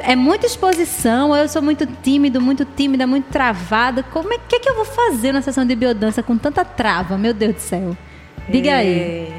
[0.00, 4.02] é muita exposição, eu sou muito tímido, muito tímida, muito travada.
[4.02, 7.16] Como é que, é que eu vou fazer na sessão de biodança com tanta trava?
[7.16, 7.96] Meu Deus do céu.
[8.48, 9.34] Diga é, aí.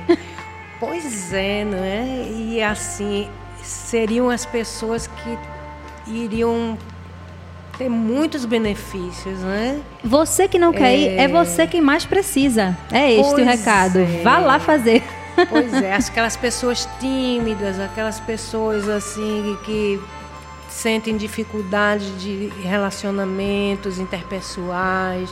[0.79, 2.29] Pois é, não é?
[2.31, 3.27] E assim,
[3.61, 5.37] seriam as pessoas que
[6.09, 6.77] iriam
[7.77, 9.81] ter muitos benefícios, né?
[10.03, 10.97] Você que não quer é...
[10.97, 12.77] ir, é você quem mais precisa.
[12.91, 13.99] É este pois o recado.
[13.99, 14.21] É.
[14.23, 15.03] Vá lá fazer.
[15.49, 19.99] Pois é, aquelas pessoas tímidas, aquelas pessoas assim que
[20.69, 25.29] sentem dificuldade de relacionamentos interpessoais,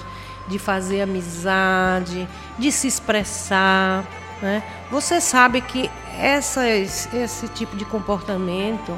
[0.48, 2.28] de fazer amizade,
[2.58, 4.06] de se expressar.
[4.42, 4.64] Né?
[4.92, 5.90] Você sabe que
[6.20, 8.98] essas, esse tipo de comportamento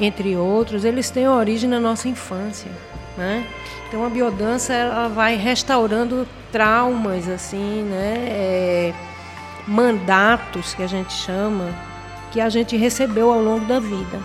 [0.00, 2.70] entre outros, eles têm origem na nossa infância,
[3.16, 3.46] né?
[3.88, 8.14] Então a biodança ela vai restaurando traumas, assim, né?
[8.28, 8.94] É,
[9.66, 11.74] mandatos que a gente chama,
[12.30, 14.20] que a gente recebeu ao longo da vida.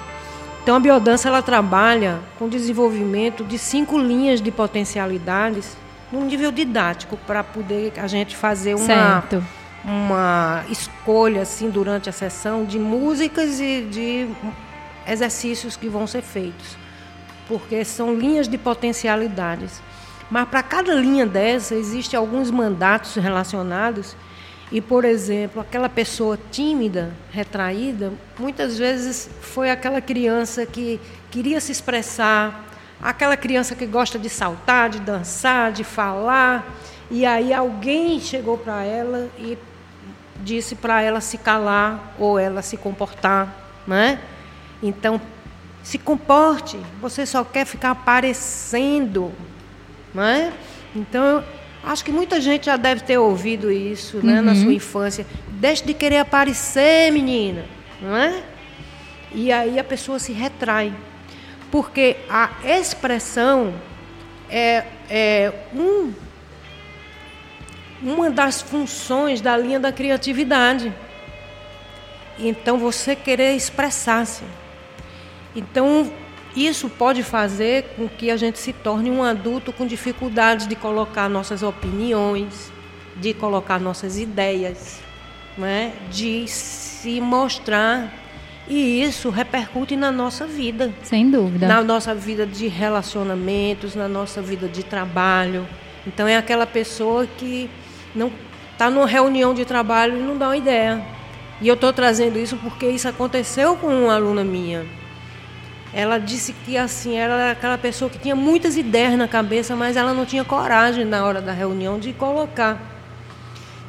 [0.61, 5.76] Então a biodança ela trabalha com o desenvolvimento de cinco linhas de potencialidades
[6.11, 9.43] num nível didático para poder a gente fazer uma certo.
[9.84, 14.30] uma escolha assim durante a sessão de músicas e de
[15.08, 16.78] exercícios que vão ser feitos,
[17.47, 19.82] porque são linhas de potencialidades.
[20.30, 24.16] Mas para cada linha dessa existem alguns mandatos relacionados
[24.72, 30.99] e, por exemplo, aquela pessoa tímida, retraída, muitas vezes foi aquela criança que
[31.30, 32.66] queria se expressar,
[33.01, 36.66] aquela criança que gosta de saltar, de dançar, de falar,
[37.12, 39.58] e aí alguém chegou para ela e
[40.43, 44.20] disse para ela se calar ou ela se comportar, né?
[44.84, 45.19] Então,
[45.81, 46.77] se comporte.
[47.01, 49.31] Você só quer ficar aparecendo,
[50.13, 50.51] não é?
[50.93, 51.43] Então,
[51.84, 54.45] acho que muita gente já deve ter ouvido isso, né, uhum.
[54.45, 55.25] na sua infância.
[55.51, 57.65] Deixe de querer aparecer, menina,
[58.01, 58.43] não é?
[59.34, 60.93] E aí a pessoa se retrai,
[61.71, 63.73] porque a expressão
[64.49, 66.13] é, é um,
[68.01, 70.93] uma das funções da linha da criatividade.
[72.38, 74.43] Então, você querer expressar-se.
[75.56, 76.12] Então,
[76.56, 81.30] isso pode fazer com que a gente se torne um adulto com dificuldades de colocar
[81.30, 82.72] nossas opiniões,
[83.16, 84.99] de colocar nossas ideias,
[85.58, 85.93] né?
[86.12, 88.12] de se mostrar.
[88.68, 90.93] E isso repercute na nossa vida.
[91.04, 91.68] Sem dúvida.
[91.68, 95.68] Na nossa vida de relacionamentos, na nossa vida de trabalho.
[96.08, 97.70] Então, é aquela pessoa que
[98.16, 98.32] não
[98.72, 101.04] está numa reunião de trabalho e não dá uma ideia.
[101.62, 104.86] E eu estou trazendo isso porque isso aconteceu com uma aluna minha
[105.93, 110.13] ela disse que assim era aquela pessoa que tinha muitas ideias na cabeça, mas ela
[110.13, 112.81] não tinha coragem na hora da reunião de colocar.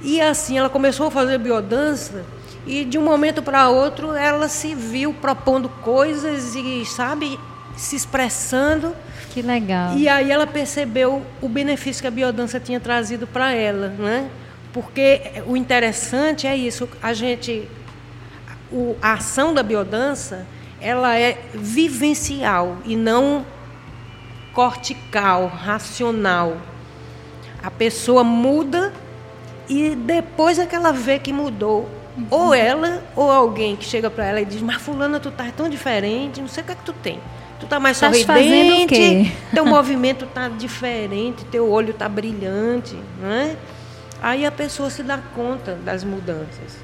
[0.03, 2.25] E assim ela começou a fazer biodança
[2.67, 7.39] e de um momento para outro ela se viu propondo coisas e sabe
[7.77, 8.95] se expressando.
[9.31, 9.97] Que legal.
[9.97, 14.29] E aí ela percebeu o benefício que a biodança tinha trazido para ela, né?
[14.73, 17.69] Porque o interessante é isso, a gente
[18.71, 20.47] o, a ação da biodança,
[20.85, 23.45] ela é vivencial e não
[24.53, 26.59] cortical, racional.
[27.63, 28.93] A pessoa muda
[29.67, 31.89] e depois é que ela vê que mudou.
[32.17, 32.27] Uhum.
[32.31, 35.69] Ou ela, ou alguém que chega para ela e diz, mas fulana, tu tá tão
[35.69, 37.19] diferente, não sei o que é que tu tem.
[37.59, 43.57] Tu tá mais Tás sorridente, teu movimento tá diferente, teu olho tá brilhante, né?
[44.23, 46.77] Aí a pessoa se dá conta das mudanças.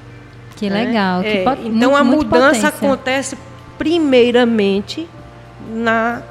[0.55, 0.85] Que né?
[0.85, 1.21] legal.
[1.21, 2.67] que É, pot- então a mudança potência.
[2.69, 3.37] acontece
[3.81, 5.09] primeiramente
[5.67, 6.21] na,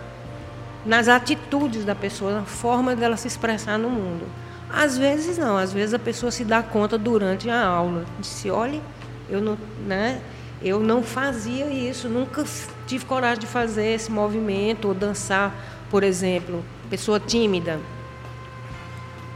[0.87, 4.25] nas atitudes da pessoa, na forma dela se expressar no mundo.
[4.73, 8.05] Às vezes não, às vezes a pessoa se dá conta durante a aula.
[8.21, 8.81] Disse, olha,
[9.29, 10.21] eu não, né,
[10.63, 12.45] eu não fazia isso, nunca
[12.87, 15.53] tive coragem de fazer esse movimento ou dançar,
[15.91, 17.81] por exemplo, pessoa tímida.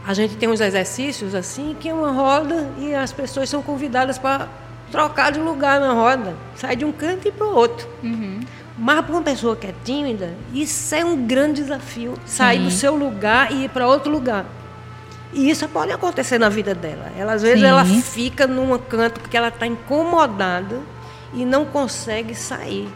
[0.07, 4.17] A gente tem uns exercícios assim que é uma roda e as pessoas são convidadas
[4.17, 4.47] para
[4.91, 7.87] trocar de lugar na roda, sair de um canto e para o outro.
[8.77, 12.95] Mas para uma pessoa que é tímida, isso é um grande desafio, sair do seu
[12.95, 14.45] lugar e ir para outro lugar.
[15.33, 17.11] E isso pode acontecer na vida dela.
[17.17, 17.65] Ela, às vezes Sim.
[17.65, 20.79] ela fica num canto porque ela está incomodada
[21.33, 22.89] e não consegue sair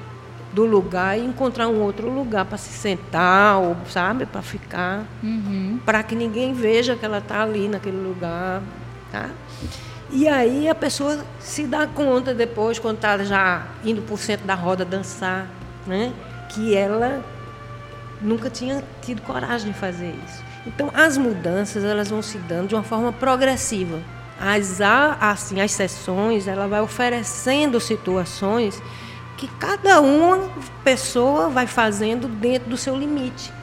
[0.53, 5.03] do lugar e encontrar um outro lugar para se sentar, ou, sabe, para ficar,
[5.85, 8.61] para que ninguém veja que ela está ali naquele lugar,
[9.11, 9.29] tá?
[10.11, 14.55] E aí a pessoa se dá conta depois, quando está já indo por centro da
[14.55, 15.47] roda dançar,
[15.85, 16.11] né?
[16.49, 17.23] que ela
[18.21, 20.43] nunca tinha tido coragem de fazer isso.
[20.65, 23.99] Então, as mudanças elas vão se dando de uma forma progressiva.
[24.39, 28.81] As, assim, as sessões, ela vai oferecendo situações
[29.37, 30.49] que cada uma
[30.83, 33.53] pessoa vai fazendo dentro do seu limite.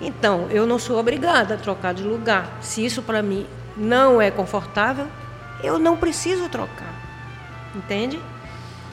[0.00, 2.58] Então, eu não sou obrigada a trocar de lugar.
[2.60, 3.46] Se isso para mim
[3.76, 5.06] não é confortável,
[5.62, 6.94] eu não preciso trocar.
[7.74, 8.20] Entende?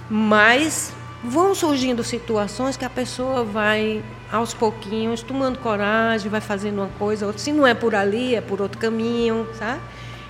[0.09, 0.93] Mas
[1.23, 7.25] vão surgindo situações que a pessoa vai aos pouquinhos tomando coragem, vai fazendo uma coisa,
[7.25, 7.41] outra.
[7.41, 9.81] Se não é por ali, é por outro caminho, sabe?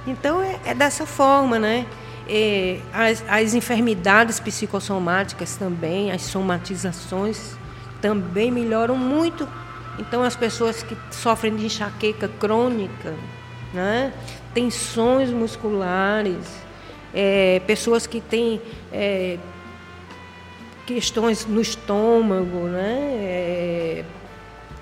[0.08, 1.86] Então é, é dessa forma, né?
[2.28, 7.56] É, as, as enfermidades psicossomáticas também, as somatizações
[8.02, 9.48] também melhoram muito.
[9.98, 13.14] Então as pessoas que sofrem de enxaqueca crônica,
[13.74, 14.14] né?
[14.56, 16.48] Tensões musculares,
[17.14, 19.38] é, pessoas que têm é,
[20.88, 22.98] questões no estômago, né?
[23.20, 24.06] É,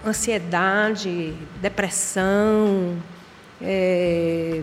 [0.06, 2.98] ansiedade, depressão,
[3.62, 4.62] é,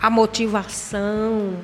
[0.00, 1.54] a motivação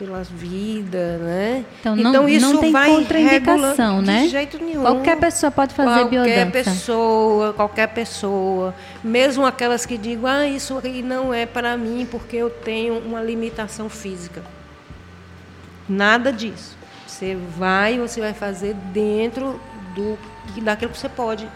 [0.00, 1.64] pela vida, né?
[1.78, 4.22] Então, não, não tem vai contraindicação, né?
[4.22, 4.80] De jeito nenhum.
[4.80, 6.70] Qualquer pessoa pode fazer qualquer biodança.
[6.70, 8.74] pessoa, qualquer pessoa,
[9.04, 13.20] mesmo aquelas que digam, ah, isso aí não é para mim porque eu tenho uma
[13.20, 14.42] limitação física.
[15.86, 16.78] Nada disso.
[17.06, 19.60] Você vai, você vai fazer dentro
[19.94, 20.18] do
[20.62, 21.46] daquilo que você pode.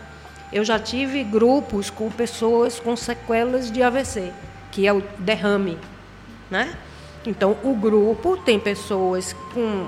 [0.53, 4.31] Eu já tive grupos com pessoas com sequelas de AVC,
[4.71, 5.79] que é o derrame,
[6.51, 6.75] né?
[7.27, 9.87] Então, o grupo tem pessoas com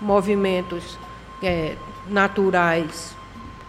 [0.00, 0.98] movimentos
[1.42, 1.76] é,
[2.08, 3.14] naturais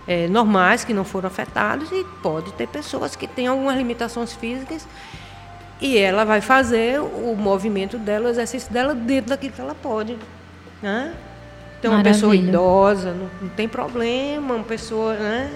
[0.07, 4.87] é, normais, que não foram afetados, e pode ter pessoas que têm algumas limitações físicas
[5.81, 10.17] e ela vai fazer o movimento dela, o exercício dela dentro daquilo que ela pode.
[10.81, 11.13] Né?
[11.79, 15.13] Então, uma pessoa idosa, não, não tem problema, uma pessoa.
[15.13, 15.49] Né?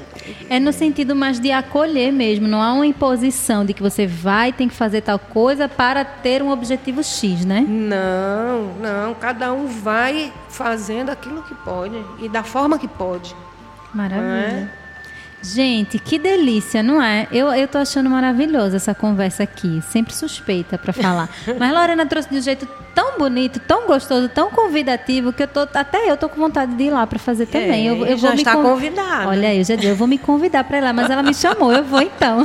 [0.50, 4.54] É no sentido mais de acolher mesmo, não há uma imposição de que você vai,
[4.54, 7.66] tem que fazer tal coisa para ter um objetivo X, né?
[7.68, 13.36] Não, não, cada um vai fazendo aquilo que pode e da forma que pode.
[13.94, 14.83] Maravilha.
[15.44, 17.28] Gente, que delícia, não é?
[17.32, 19.82] Eu, eu tô achando maravilhosa essa conversa aqui.
[19.90, 21.30] Sempre suspeita para falar.
[21.60, 22.66] Mas Lorena trouxe de um jeito
[22.96, 26.84] tão bonito, tão gostoso, tão convidativo, que eu tô, até eu tô com vontade de
[26.86, 27.88] ir lá para fazer também.
[27.88, 29.28] É, eu, eu já vou me está con- convidada.
[29.30, 31.34] Olha aí, eu já disse, eu vou me convidar para ir lá, mas ela me
[31.34, 32.44] chamou, eu vou então.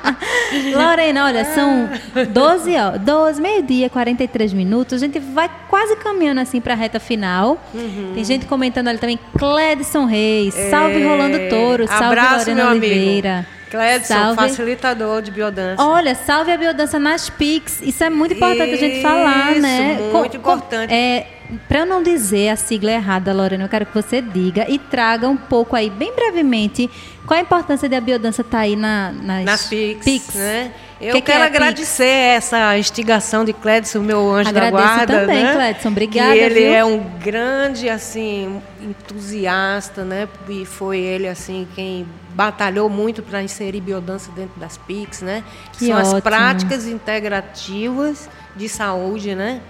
[0.74, 1.88] Lorena, olha, são
[2.32, 4.94] 12 horas, 12, meio-dia, 43 minutos.
[4.94, 7.58] A gente vai quase caminhando assim para a reta final.
[7.72, 8.12] Uhum.
[8.14, 12.70] Tem gente comentando ali também, Cledson Reis, salve Rolando Touro, salve É, Abraço, Lorena meu
[12.72, 13.32] Oliveira.
[13.34, 13.60] amigo.
[13.70, 14.36] Cledson, Salve.
[14.36, 15.80] facilitador de biodança.
[15.80, 17.80] Olha, salve a biodança nas Pix.
[17.80, 19.98] Isso é muito importante a gente falar, Isso, né?
[20.12, 20.92] muito importante.
[20.92, 21.24] é,
[21.68, 25.28] para eu não dizer a sigla errada, Lorena, eu quero que você diga e traga
[25.28, 26.90] um pouco aí, bem brevemente,
[27.24, 30.72] qual a importância da biodança estar aí na, nas, Nas PICs, né?
[31.00, 35.20] Eu Que que quero é agradecer essa instigação de Clédson, meu anjo Agradeço da guarda.
[35.20, 35.52] também, né?
[35.54, 35.88] Clédson.
[35.88, 36.74] Obrigada, Que ele viu?
[36.74, 40.28] é um grande, assim, entusiasta, né?
[40.48, 45.42] E foi ele, assim, quem batalhou muito para inserir biodança dentro das PICs, né?
[45.72, 46.22] Que São as ótimo.
[46.22, 49.60] práticas integrativas de saúde, né?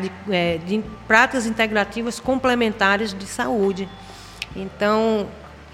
[0.00, 3.88] De, é, de práticas integrativas complementares de saúde.
[4.56, 5.26] Então,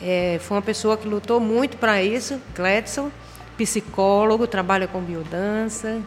[0.02, 3.10] é, foi uma pessoa que lutou muito para isso, Cledson,
[3.56, 6.00] psicólogo, trabalha com biodança.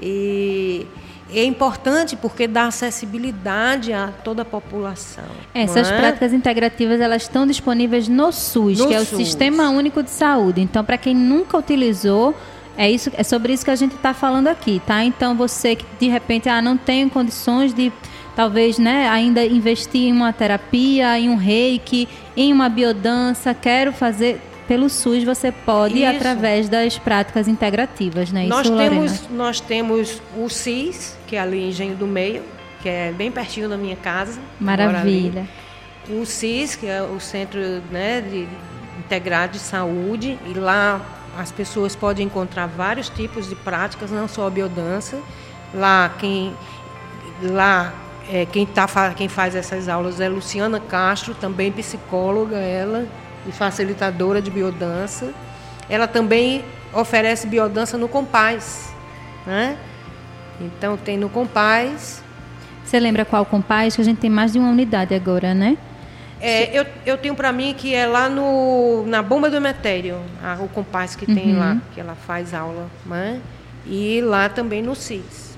[0.00, 0.86] E
[1.32, 5.24] é importante porque dá acessibilidade a toda a população.
[5.52, 5.96] Essas é?
[5.96, 9.18] práticas integrativas elas estão disponíveis no SUS, No que é o SUS.
[9.18, 10.60] Sistema Único de Saúde.
[10.60, 12.34] Então, para quem nunca utilizou,
[12.76, 15.02] é isso, é sobre isso que a gente está falando aqui, tá?
[15.02, 17.92] Então, você que de repente ah, não tem condições de
[18.36, 24.38] talvez, né, ainda investir em uma terapia, em um reiki, em uma biodança, quero fazer
[24.66, 26.16] pelo SUS, você pode ir Isso.
[26.16, 28.46] através das práticas integrativas, né?
[28.46, 28.90] Nós isso, Lorena?
[28.90, 32.42] temos, nós temos o CIS, que é ali em Engenho do Meio,
[32.82, 34.40] que é bem pertinho da minha casa.
[34.60, 35.48] Maravilha.
[36.08, 37.60] O CIS, que é o Centro
[37.90, 38.48] né, de
[38.98, 41.00] Integrado de Saúde, e lá
[41.38, 45.20] as pessoas podem encontrar vários tipos de práticas, não só a biodança.
[45.74, 46.54] Lá quem
[47.42, 47.92] lá
[48.28, 53.06] é, quem, tá, quem faz essas aulas é Luciana Castro, também psicóloga ela
[53.48, 55.32] e facilitadora de biodança.
[55.88, 58.90] Ela também oferece biodança no Compaz,
[59.46, 59.76] né?
[60.60, 62.22] Então tem no Compaz,
[62.84, 63.96] Você lembra qual compás?
[63.96, 65.76] Que a gente tem mais de uma unidade agora, né?
[66.40, 70.56] É, eu, eu tenho para mim que é lá no, na Bomba do Emetério, a-
[70.60, 71.58] o compás que tem Uhum.
[71.58, 72.86] lá, que ela faz aula.
[73.04, 73.40] Né?
[73.86, 75.56] E lá também no CIS.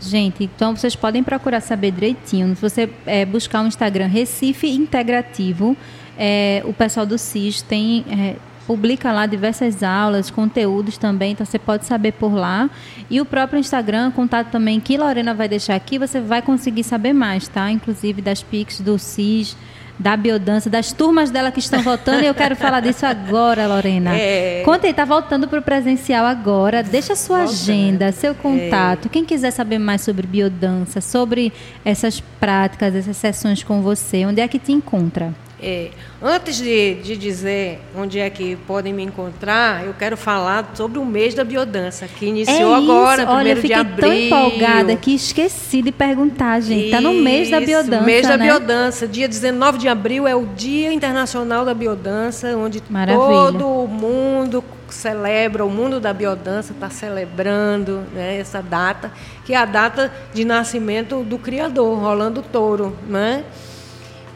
[0.00, 2.54] Gente, então vocês podem procurar saber direitinho.
[2.56, 5.76] Se você é, buscar o Instagram Recife Integrativo,
[6.18, 8.04] é, o pessoal do CIS tem.
[8.10, 8.36] é,
[8.66, 12.70] publica lá diversas aulas, conteúdos também, então você pode saber por lá.
[13.10, 17.12] E o próprio Instagram, contato também que Lorena vai deixar aqui, você vai conseguir saber
[17.12, 17.70] mais, tá?
[17.70, 19.56] Inclusive das Pix, do CIS,
[19.98, 24.16] da biodança, das turmas dela que estão voltando, e eu quero falar disso agora, Lorena.
[24.16, 24.62] É.
[24.64, 26.82] Conta aí, tá voltando para o presencial agora.
[26.82, 27.54] Deixa a sua Voltando.
[27.54, 29.08] agenda, seu contato.
[29.08, 31.52] Quem quiser saber mais sobre biodança, sobre
[31.84, 35.32] essas práticas, essas sessões com você, onde é que te encontra?
[35.66, 35.88] É,
[36.22, 41.06] antes de, de dizer onde é que podem me encontrar, eu quero falar sobre o
[41.06, 43.32] mês da biodança, que iniciou é agora, isso.
[43.32, 43.96] Olha, eu primeiro de fiquei abril.
[43.96, 46.90] tão empolgada que esqueci de perguntar, gente.
[46.90, 48.44] Tá no mês da biodança, mês da né?
[48.44, 49.08] biodança.
[49.08, 53.26] Dia 19 de abril é o Dia Internacional da Biodança, onde Maravilha.
[53.26, 59.10] todo o mundo celebra, o mundo da biodança está celebrando né, essa data,
[59.46, 62.94] que é a data de nascimento do Criador, Rolando Touro.
[63.08, 63.44] Né?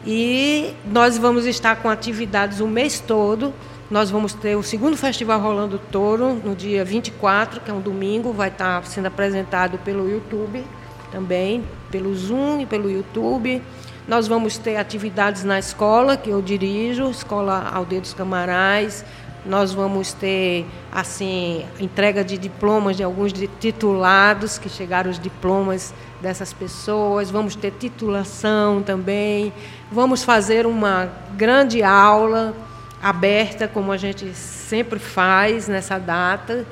[0.05, 3.53] E nós vamos estar com atividades o mês todo.
[3.89, 8.31] Nós vamos ter o segundo Festival Rolando Touro, no dia 24, que é um domingo,
[8.31, 10.63] vai estar sendo apresentado pelo YouTube
[11.11, 13.61] também, pelo Zoom e pelo YouTube.
[14.07, 19.03] Nós vamos ter atividades na escola, que eu dirijo, Escola Aldeia dos Camarais.
[19.49, 25.91] Nós vamos ter, assim, entrega de diplomas de alguns titulados, que chegaram os diplomas
[26.21, 27.31] dessas pessoas.
[27.31, 29.51] Vamos ter titulação também.
[29.91, 32.53] Vamos fazer uma grande aula
[33.01, 36.63] aberta, como a gente sempre faz nessa data.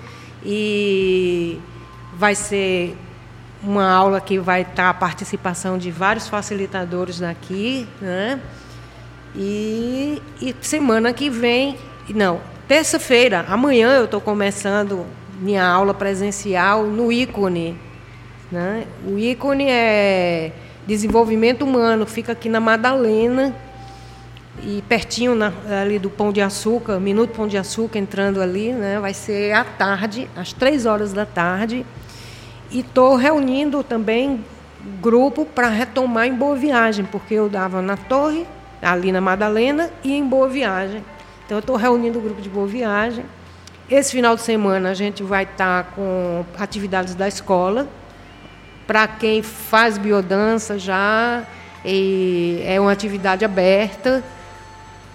[0.45, 1.59] E
[2.13, 2.95] vai ser
[3.63, 8.39] uma aula que vai estar a participação de vários facilitadores daqui, né?
[9.36, 11.75] E, e semana que vem,
[12.13, 15.05] não, terça-feira, amanhã eu estou começando
[15.39, 17.78] minha aula presencial no ícone.
[18.51, 18.86] Né?
[19.05, 20.51] O ícone é
[20.86, 23.55] desenvolvimento humano, fica aqui na Madalena
[24.63, 28.99] e pertinho na- ali do Pão de Açúcar, Minuto Pão de Açúcar, entrando ali, né?
[28.99, 31.86] vai ser à tarde, às três horas da tarde.
[32.72, 34.43] E estou reunindo também
[35.01, 38.45] grupo para retomar em Boa Viagem, porque eu dava na Torre,
[38.82, 41.03] ali na Madalena, e em Boa Viagem.
[41.47, 43.23] Então, eu estou reunindo o grupo de Boa Viagem.
[43.89, 47.87] Esse final de semana a gente vai estar com atividades da escola.
[48.85, 51.45] Para quem faz biodança já,
[51.85, 54.21] é uma atividade aberta.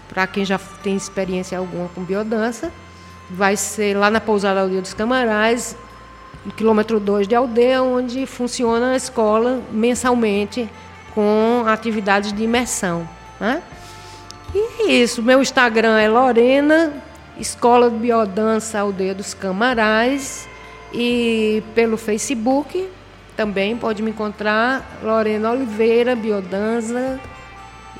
[0.09, 2.72] Para quem já tem experiência alguma com biodança,
[3.28, 5.76] vai ser lá na Pousada Aldeia dos Camarais,
[6.47, 10.66] no quilômetro 2 de aldeia, onde funciona a escola mensalmente
[11.14, 13.07] com atividades de imersão.
[13.39, 13.62] Né?
[14.55, 15.23] E é isso.
[15.23, 16.93] Meu Instagram é Lorena,
[17.39, 20.49] Escola de Biodança Aldeia dos Camarais.
[20.93, 22.89] E pelo Facebook
[23.37, 27.19] também pode me encontrar Lorena Oliveira, Biodança.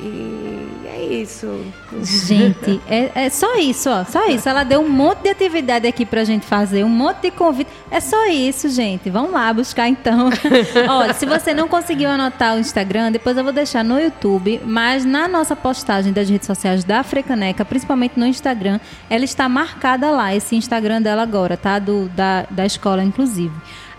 [0.01, 1.65] E é isso.
[2.03, 4.05] Gente, é, é só isso, ó.
[4.05, 4.49] Só isso.
[4.49, 7.71] Ela deu um monte de atividade aqui pra gente fazer, um monte de convite.
[7.91, 9.11] É só isso, gente.
[9.11, 10.31] Vamos lá buscar então.
[10.89, 15.05] Olha, se você não conseguiu anotar o Instagram, depois eu vou deixar no YouTube, mas
[15.05, 20.35] na nossa postagem das redes sociais da Frecaneca, principalmente no Instagram, ela está marcada lá,
[20.35, 21.79] esse Instagram dela agora, tá?
[21.79, 23.53] Do, da, da escola, inclusive.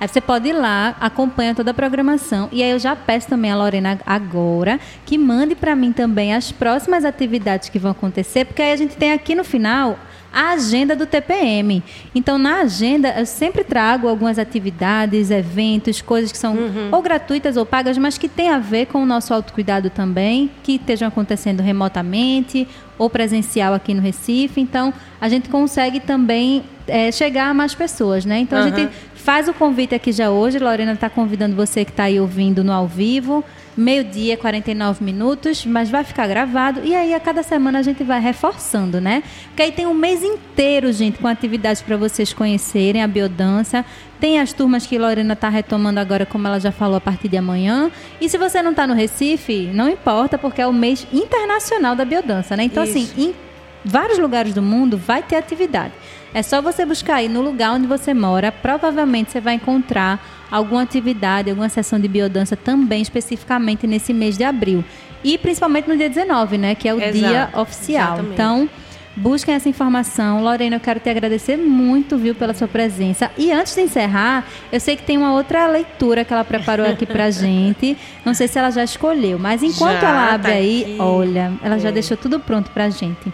[0.03, 2.49] Aí você pode ir lá, acompanha toda a programação.
[2.51, 6.51] E aí eu já peço também a Lorena agora que mande para mim também as
[6.51, 9.97] próximas atividades que vão acontecer, porque aí a gente tem aqui no final
[10.33, 11.83] a agenda do TPM.
[12.15, 16.89] Então, na agenda, eu sempre trago algumas atividades, eventos, coisas que são uhum.
[16.91, 20.73] ou gratuitas ou pagas, mas que tem a ver com o nosso autocuidado também, que
[20.73, 22.67] estejam acontecendo remotamente
[22.97, 24.59] ou presencial aqui no Recife.
[24.59, 28.39] Então, a gente consegue também é, chegar a mais pessoas, né?
[28.39, 28.65] Então, uhum.
[28.65, 28.91] a gente
[29.23, 30.59] Faz o convite aqui já hoje.
[30.59, 33.41] Lorena está convidando você que está aí ouvindo no ao vivo.
[33.75, 36.81] Meio-dia, 49 minutos, mas vai ficar gravado.
[36.83, 39.23] E aí, a cada semana, a gente vai reforçando, né?
[39.47, 43.83] Porque aí tem um mês inteiro, gente, com atividades para vocês conhecerem a biodança.
[44.19, 47.37] Tem as turmas que Lorena está retomando agora, como ela já falou, a partir de
[47.37, 47.91] amanhã.
[48.21, 52.05] E se você não está no Recife, não importa, porque é o mês internacional da
[52.05, 52.63] biodança, né?
[52.63, 53.13] Então, assim, Isso.
[53.13, 53.35] assim, em
[53.83, 55.93] vários lugares do mundo vai ter atividade.
[56.33, 60.19] É só você buscar aí no lugar onde você mora, provavelmente você vai encontrar
[60.49, 64.83] alguma atividade, alguma sessão de biodança também especificamente nesse mês de abril.
[65.23, 68.13] E principalmente no dia 19, né, que é o Exato, dia oficial.
[68.13, 68.33] Exatamente.
[68.33, 68.69] Então,
[69.15, 70.43] busquem essa informação.
[70.43, 73.31] Lorena, eu quero te agradecer muito, viu, pela sua presença.
[73.37, 77.05] E antes de encerrar, eu sei que tem uma outra leitura que ela preparou aqui
[77.05, 77.95] pra gente.
[78.25, 80.97] Não sei se ela já escolheu, mas enquanto já, ela abre tá aí, aqui.
[80.99, 81.79] olha, ela é.
[81.79, 83.31] já deixou tudo pronto pra gente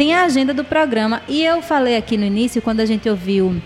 [0.00, 1.20] tem a agenda do programa.
[1.28, 3.60] E eu falei aqui no início, quando a gente ouviu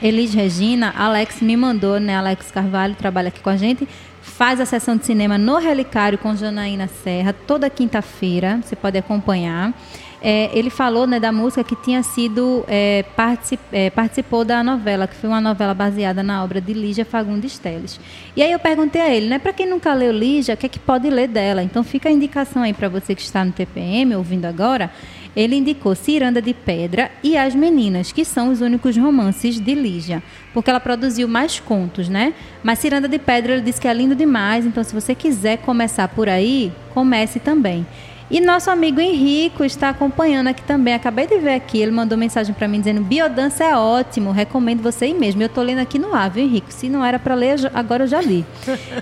[0.00, 2.16] Elis Regina, Alex me mandou, né?
[2.16, 3.86] Alex Carvalho trabalha aqui com a gente.
[4.22, 8.58] Faz a sessão de cinema no Relicário com Janaína Serra, toda quinta-feira.
[8.62, 9.74] Você pode acompanhar.
[10.22, 15.06] É, ele falou né, da música que tinha sido é, particip, é, participou da novela,
[15.06, 18.00] que foi uma novela baseada na obra de Lígia Fagundes Teles.
[18.34, 20.68] E aí eu perguntei a ele, né, para quem nunca leu Lígia, o que é
[20.70, 21.62] que pode ler dela?
[21.62, 24.90] Então fica a indicação aí para você que está no TPM ouvindo agora
[25.36, 30.22] ele indicou Ciranda de Pedra e As Meninas, que são os únicos romances de Lígia,
[30.54, 32.32] porque ela produziu mais contos, né?
[32.64, 36.08] Mas Ciranda de Pedra ele disse que é lindo demais, então se você quiser começar
[36.08, 37.86] por aí, comece também.
[38.28, 40.94] E nosso amigo Henrico está acompanhando aqui também.
[40.94, 45.06] Acabei de ver aqui, ele mandou mensagem para mim dizendo: Biodança é ótimo, recomendo você
[45.06, 45.42] ir mesmo.
[45.42, 46.72] Eu estou lendo aqui no ar, viu, Henrico?
[46.72, 48.44] Se não era para ler, agora eu já li.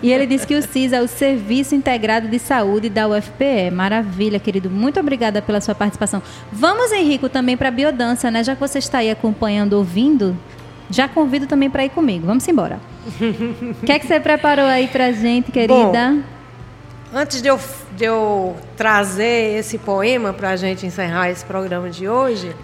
[0.02, 3.70] E ele disse que o CIS é o Serviço Integrado de Saúde da UFPE.
[3.72, 4.68] Maravilha, querido.
[4.68, 6.22] Muito obrigada pela sua participação.
[6.52, 8.44] Vamos, Henrico, também para a biodança, né?
[8.44, 10.36] Já que você está aí acompanhando, ouvindo,
[10.90, 12.26] já convido também para ir comigo.
[12.26, 12.78] Vamos embora.
[13.82, 16.12] O que é que você preparou aí para gente, querida?
[16.12, 16.22] Bom,
[17.16, 17.60] Antes de eu,
[17.96, 22.54] de eu trazer esse poema para a gente encerrar esse programa de hoje,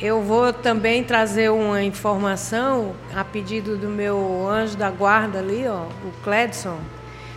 [0.00, 5.86] eu vou também trazer uma informação a pedido do meu anjo da guarda ali, ó,
[6.04, 6.78] o Cledson,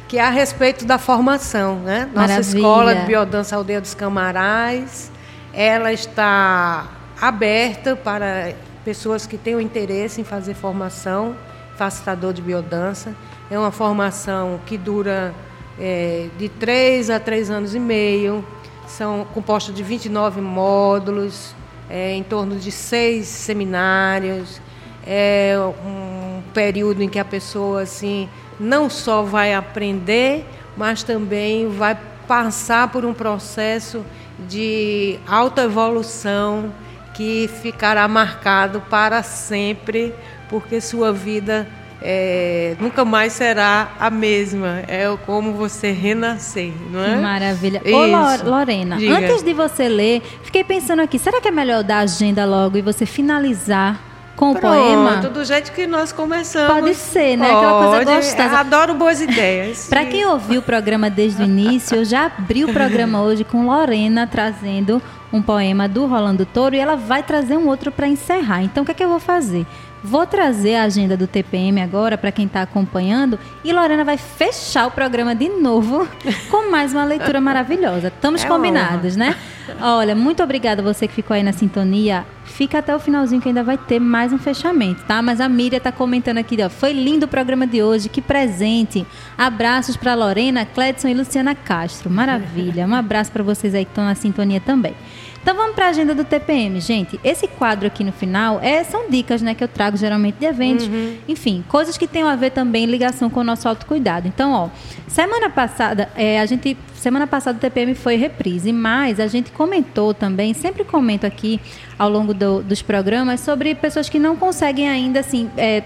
[0.08, 2.10] que é a respeito da formação, né?
[2.14, 2.58] Nossa Maravilha.
[2.58, 5.12] escola de biodança Aldeia dos Camarais,
[5.54, 6.88] ela está
[7.20, 8.54] aberta para
[8.86, 11.36] pessoas que tenham interesse em fazer formação,
[11.76, 13.16] facilitador de biodança.
[13.50, 15.34] É uma formação que dura
[15.82, 18.46] é, de três a três anos e meio,
[18.86, 21.56] são compostos de 29 módulos,
[21.90, 24.62] é, em torno de seis seminários.
[25.06, 28.30] É um período em que a pessoa assim
[28.60, 30.46] não só vai aprender,
[30.78, 34.06] mas também vai passar por um processo
[34.48, 36.72] de autoevolução
[37.16, 40.14] que ficará marcado para sempre,
[40.48, 41.68] porque sua vida
[42.02, 44.84] é, nunca mais será a mesma.
[44.88, 47.16] É como você renascer, não é?
[47.18, 47.82] Maravilha.
[47.86, 47.96] Isso.
[47.96, 49.18] Ô, Lorena, Diga.
[49.18, 52.78] antes de você ler, fiquei pensando aqui, será que é melhor dar a agenda logo
[52.78, 54.00] e você finalizar
[54.36, 55.18] com Pronto, o poema?
[55.18, 56.74] do jeito que nós começamos.
[56.74, 57.48] Pode ser, né?
[57.48, 57.66] Pode.
[57.66, 58.58] Aquela coisa gostosa.
[58.58, 59.86] Adoro boas ideias.
[59.90, 63.68] Para quem ouviu o programa desde o início, eu já abri o programa hoje com
[63.68, 65.00] Lorena trazendo
[65.32, 68.64] um poema do Rolando Toro e ela vai trazer um outro para encerrar.
[68.64, 69.66] Então, o que é que eu vou fazer?
[70.04, 74.88] Vou trazer a agenda do TPM agora para quem está acompanhando e Lorena vai fechar
[74.88, 76.08] o programa de novo
[76.50, 78.08] com mais uma leitura maravilhosa.
[78.08, 79.30] Estamos é combinados, honra.
[79.30, 79.36] né?
[79.80, 82.26] Olha, muito obrigada você que ficou aí na sintonia.
[82.44, 85.22] fica até o finalzinho que ainda vai ter mais um fechamento, tá?
[85.22, 89.06] Mas a Miriam tá comentando aqui, ó, foi lindo o programa de hoje, que presente.
[89.38, 92.10] Abraços para Lorena, Cledson e Luciana Castro.
[92.10, 92.88] Maravilha.
[92.88, 94.96] Um abraço para vocês aí que estão na sintonia também.
[95.42, 97.20] Então vamos para a agenda do TPM, gente.
[97.24, 100.88] Esse quadro aqui no final é, são dicas né, que eu trago geralmente de eventos.
[100.88, 101.18] Uhum.
[101.28, 104.28] Enfim, coisas que tenham a ver também em ligação com o nosso autocuidado.
[104.28, 104.70] Então, ó,
[105.08, 106.78] semana passada, é, a gente.
[106.94, 111.60] Semana passada o TPM foi reprise, mas a gente comentou também, sempre comento aqui
[111.98, 115.50] ao longo do- dos programas, sobre pessoas que não conseguem ainda, assim.
[115.58, 115.82] é,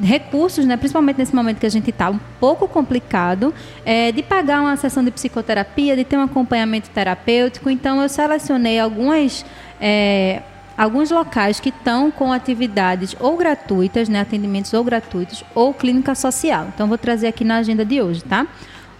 [0.00, 3.52] recursos, né, principalmente nesse momento que a gente está um pouco complicado,
[3.84, 7.68] é, de pagar uma sessão de psicoterapia, de ter um acompanhamento terapêutico.
[7.68, 9.44] Então, eu selecionei algumas.
[9.80, 10.42] é,
[10.74, 16.68] Alguns locais que estão com atividades ou gratuitas, né, atendimentos ou gratuitos, ou clínica social.
[16.74, 18.46] Então, vou trazer aqui na agenda de hoje, tá?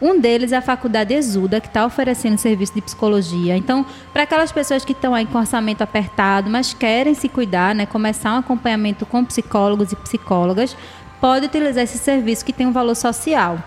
[0.03, 3.57] Um deles é a Faculdade Exuda, que está oferecendo serviço de psicologia.
[3.57, 7.87] Então, para aquelas pessoas que estão aí com orçamento apertado, mas querem se cuidar, né,
[7.87, 10.77] começar um acompanhamento com psicólogos e psicólogas,
[11.21, 13.63] pode utilizar esse serviço que tem um valor social.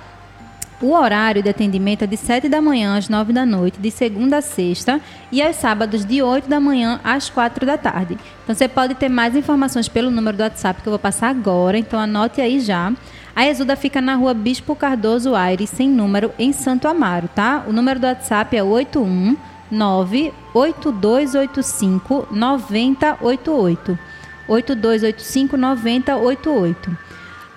[0.81, 4.39] O horário de atendimento é de 7 da manhã às 9 da noite, de segunda
[4.39, 4.99] a sexta,
[5.31, 8.17] e aos sábados de 8 da manhã às 4 da tarde.
[8.43, 11.77] Então você pode ter mais informações pelo número do WhatsApp que eu vou passar agora,
[11.77, 12.91] então anote aí já.
[13.35, 17.65] A Exuda fica na rua Bispo Cardoso Aires, sem número, em Santo Amaro, tá?
[17.67, 19.35] O número do WhatsApp é 81
[19.69, 23.99] 98285 9088.
[24.47, 26.97] 8285 9088.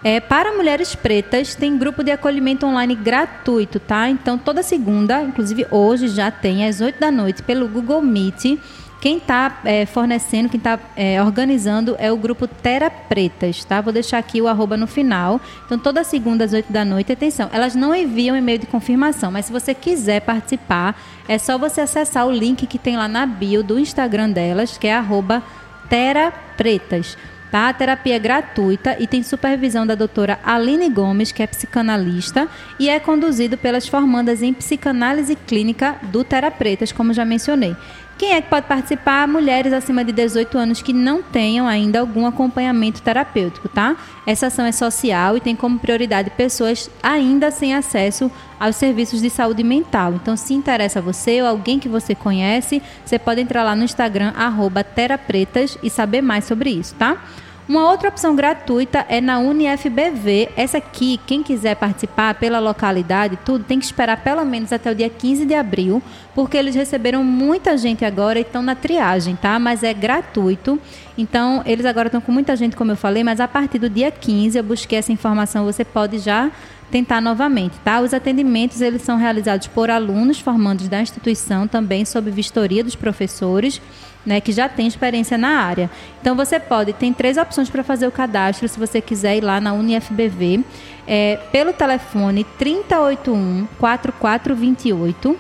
[0.03, 4.09] É, para mulheres pretas, tem grupo de acolhimento online gratuito, tá?
[4.09, 8.59] Então, toda segunda, inclusive hoje já tem, às 8 da noite, pelo Google Meet.
[9.01, 10.79] Quem está fornecendo, quem está
[11.25, 13.81] organizando é o grupo Tera Pretas, tá?
[13.81, 15.41] Vou deixar aqui o arroba no final.
[15.67, 19.47] Então, toda segunda às 8 da noite, atenção, elas não enviam e-mail de confirmação, mas
[19.47, 23.63] se você quiser participar, é só você acessar o link que tem lá na bio
[23.63, 25.45] do Instagram delas, que é arroba
[25.89, 27.17] Tera Pretas.
[27.53, 27.71] Tá?
[27.71, 32.47] A terapia é gratuita e tem supervisão da doutora Aline Gomes, que é psicanalista,
[32.79, 37.75] e é conduzido pelas formandas em psicanálise clínica do Terapretas, como já mencionei.
[38.19, 39.29] Quem é que pode participar?
[39.29, 43.97] Mulheres acima de 18 anos que não tenham ainda algum acompanhamento terapêutico, tá?
[44.27, 49.31] Essa ação é social e tem como prioridade pessoas ainda sem acesso aos serviços de
[49.31, 50.15] saúde mental.
[50.15, 54.33] Então, se interessa você ou alguém que você conhece, você pode entrar lá no Instagram,
[54.37, 57.23] arroba terapretas, e saber mais sobre isso, tá?
[57.69, 60.49] Uma outra opção gratuita é na UniFBV.
[60.57, 64.95] Essa aqui, quem quiser participar pela localidade, tudo, tem que esperar pelo menos até o
[64.95, 66.03] dia 15 de abril,
[66.35, 69.59] porque eles receberam muita gente agora e estão na triagem, tá?
[69.59, 70.81] Mas é gratuito.
[71.19, 74.11] Então, eles agora estão com muita gente, como eu falei, mas a partir do dia
[74.11, 76.51] 15, eu busquei essa informação, você pode já
[76.91, 78.01] tentar novamente, tá?
[78.01, 83.81] Os atendimentos eles são realizados por alunos formandos da instituição, também sob vistoria dos professores,
[84.25, 85.91] né, que já têm experiência na área.
[86.21, 89.61] Então você pode, tem três opções para fazer o cadastro, se você quiser ir lá
[89.61, 90.65] na UniFBV,
[91.07, 95.39] é, pelo telefone 3081 4428,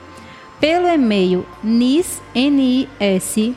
[0.60, 3.54] pelo e-mail nis, N-I-S,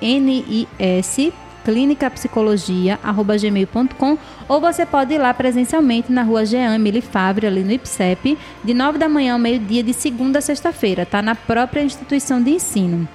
[0.00, 1.32] N-I-S,
[1.64, 8.36] clinicapsicologia.gmail.com ou você pode ir lá presencialmente na rua Jean Emily Favre, ali no IPSEP,
[8.64, 11.22] de 9 da manhã ao meio-dia, de segunda a sexta-feira, tá?
[11.22, 13.08] Na própria instituição de ensino.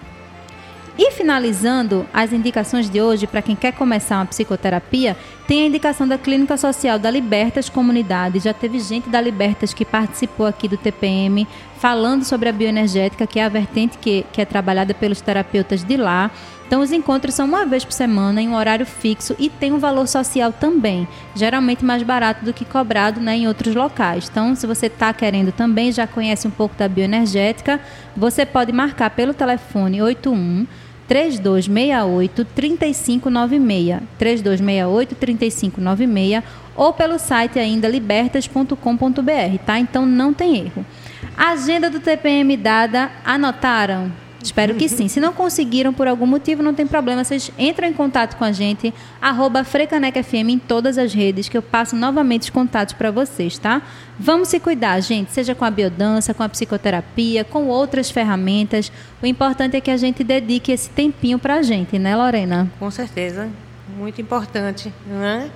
[0.97, 6.07] E finalizando as indicações de hoje para quem quer começar uma psicoterapia, tem a indicação
[6.07, 8.39] da Clínica Social da Libertas Comunidade.
[8.39, 11.45] Já teve gente da Libertas que participou aqui do TPM
[11.79, 15.97] falando sobre a bioenergética, que é a vertente que, que é trabalhada pelos terapeutas de
[15.97, 16.31] lá.
[16.67, 19.77] Então, os encontros são uma vez por semana, em um horário fixo e tem um
[19.77, 24.27] valor social também, geralmente mais barato do que cobrado né, em outros locais.
[24.29, 27.79] Então, se você está querendo também, já conhece um pouco da bioenergética,
[28.17, 30.65] você pode marcar pelo telefone 81
[31.07, 36.43] 3268 3596, 3268 3596
[36.75, 39.79] ou pelo site ainda libertas.com.br, tá?
[39.79, 40.85] Então não tem erro.
[41.37, 44.24] Agenda do TPM dada, anotaram?
[44.45, 45.07] Espero que sim.
[45.07, 47.23] Se não conseguiram por algum motivo, não tem problema.
[47.23, 51.57] Vocês entram em contato com a gente, arroba Frecanec FM em todas as redes, que
[51.57, 53.81] eu passo novamente os contatos para vocês, tá?
[54.19, 58.91] Vamos se cuidar, gente, seja com a biodança, com a psicoterapia, com outras ferramentas.
[59.21, 62.71] O importante é que a gente dedique esse tempinho para a gente, né, Lorena?
[62.79, 63.49] Com certeza,
[63.97, 64.93] muito importante.
[65.07, 65.49] Né?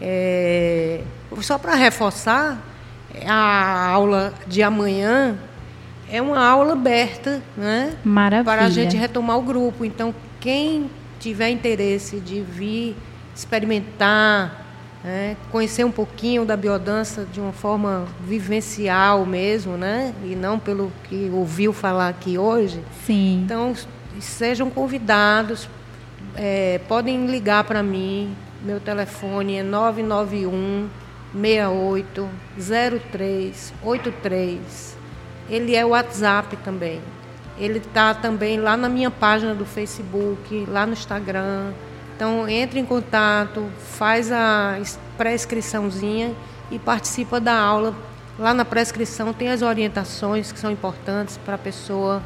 [0.00, 1.00] É,
[1.40, 2.62] só para reforçar,
[3.26, 5.38] a aula de amanhã
[6.14, 7.96] é uma aula aberta, né?
[8.04, 8.44] Maravilha.
[8.44, 9.84] Para a gente retomar o grupo.
[9.84, 10.88] Então, quem
[11.18, 12.94] tiver interesse de vir
[13.34, 14.62] experimentar
[15.02, 15.36] né?
[15.50, 20.14] conhecer um pouquinho da biodança de uma forma vivencial mesmo, né?
[20.24, 22.80] E não pelo que ouviu falar aqui hoje.
[23.04, 23.42] Sim.
[23.44, 23.74] Então,
[24.20, 25.68] sejam convidados,
[26.36, 28.32] é, podem ligar para mim.
[28.62, 30.88] Meu telefone é 991
[31.34, 35.03] 68 0383.
[35.48, 37.00] Ele é o WhatsApp também.
[37.58, 41.72] Ele está também lá na minha página do Facebook, lá no Instagram.
[42.16, 44.76] Então entre em contato, faz a
[45.16, 46.32] pré-inscriçãozinha
[46.70, 47.94] e participa da aula.
[48.38, 52.22] Lá na pré-inscrição tem as orientações que são importantes para a pessoa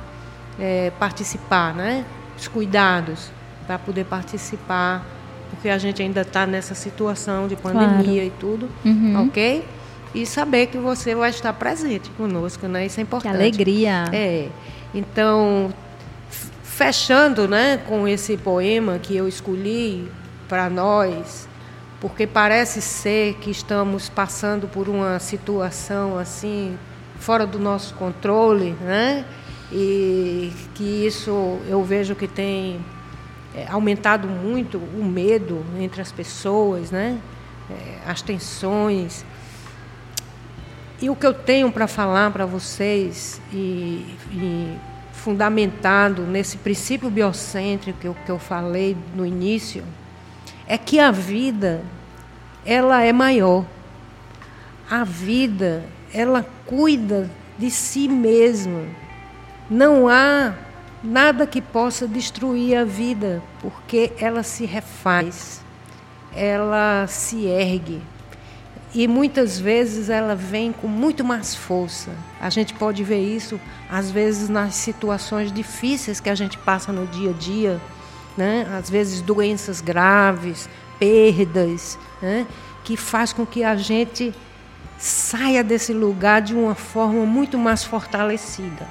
[0.59, 2.05] é, participar, né?
[2.39, 3.31] Os cuidados
[3.66, 5.05] para poder participar,
[5.51, 8.27] porque a gente ainda está nessa situação de pandemia Claro.
[8.27, 9.27] e tudo, Uhum.
[9.29, 9.64] ok?
[10.14, 12.86] E saber que você vai estar presente conosco, né?
[12.86, 13.34] Isso é Que importante.
[13.34, 14.04] alegria.
[14.12, 14.48] É.
[14.94, 15.72] Então,
[16.62, 20.11] fechando, né, com esse poema que eu escolhi
[20.48, 21.48] para nós,
[22.00, 26.78] porque parece ser que estamos passando por uma situação assim
[27.18, 29.24] fora do nosso controle, né?
[29.72, 32.80] E que isso eu vejo que tem
[33.54, 37.18] é, aumentado muito o medo entre as pessoas, né?
[37.70, 39.24] É, as tensões.
[41.01, 44.76] E o que eu tenho para falar para vocês, e, e
[45.12, 49.84] fundamentado nesse princípio biocêntrico que eu, que eu falei no início,
[50.66, 51.82] é que a vida
[52.64, 53.64] ela é maior.
[54.90, 58.82] A vida ela cuida de si mesma.
[59.70, 60.55] Não há
[61.03, 65.62] nada que possa destruir a vida, porque ela se refaz,
[66.34, 68.01] ela se ergue.
[68.95, 72.11] E muitas vezes ela vem com muito mais força.
[72.41, 73.61] A gente pode ver isso,
[73.91, 77.80] às vezes, nas situações difíceis que a gente passa no dia a dia,
[78.36, 78.66] né?
[78.78, 80.68] às vezes doenças graves,
[80.99, 82.47] perdas, né?
[82.82, 84.34] que faz com que a gente
[84.99, 88.89] saia desse lugar de uma forma muito mais fortalecida.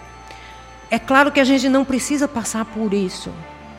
[0.91, 3.31] É claro que a gente não precisa passar por isso.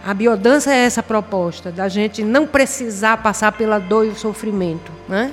[0.05, 4.93] A biodança é essa proposta, da gente não precisar passar pela dor e o sofrimento,
[5.09, 5.33] né?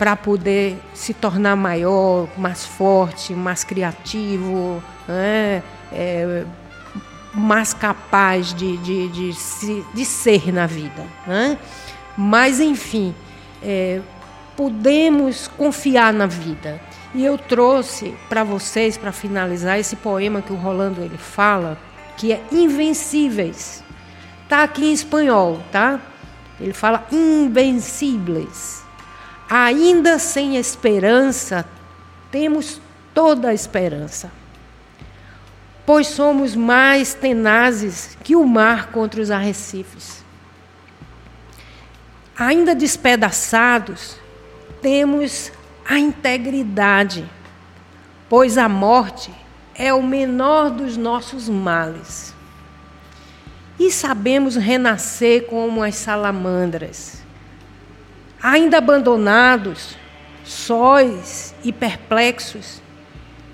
[0.00, 5.62] Para poder se tornar maior, mais forte, mais criativo, né?
[5.92, 6.44] É,
[7.34, 11.04] mais capaz de, de, de, se- de ser na vida.
[11.26, 11.58] Né?
[12.16, 13.14] Mas, enfim,
[13.62, 14.00] é,
[14.56, 16.80] podemos confiar na vida.
[17.14, 21.78] E eu trouxe para vocês, para finalizar, esse poema que o Rolando ele fala,
[22.16, 23.84] que é Invencíveis.
[24.44, 26.00] Está aqui em espanhol, tá?
[26.58, 28.82] Ele fala invencíveis.
[29.50, 31.66] Ainda sem esperança,
[32.30, 32.80] temos
[33.12, 34.30] toda a esperança.
[35.84, 40.24] Pois somos mais tenazes que o mar contra os arrecifes.
[42.38, 44.16] Ainda despedaçados,
[44.80, 45.50] temos
[45.84, 47.28] a integridade,
[48.28, 49.34] pois a morte
[49.74, 52.32] é o menor dos nossos males.
[53.76, 57.20] E sabemos renascer como as salamandras.
[58.42, 59.96] Ainda abandonados,
[60.42, 62.80] sóis e perplexos,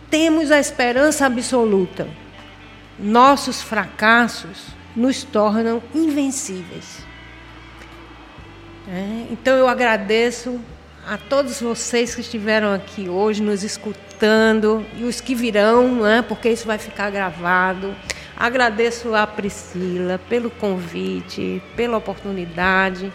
[0.08, 2.06] temos a esperança absoluta.
[2.98, 7.04] Nossos fracassos nos tornam invencíveis.
[8.88, 10.60] É, então eu agradeço
[11.04, 16.48] a todos vocês que estiveram aqui hoje nos escutando e os que virão, né, porque
[16.48, 17.92] isso vai ficar gravado.
[18.36, 23.12] Agradeço a Priscila pelo convite, pela oportunidade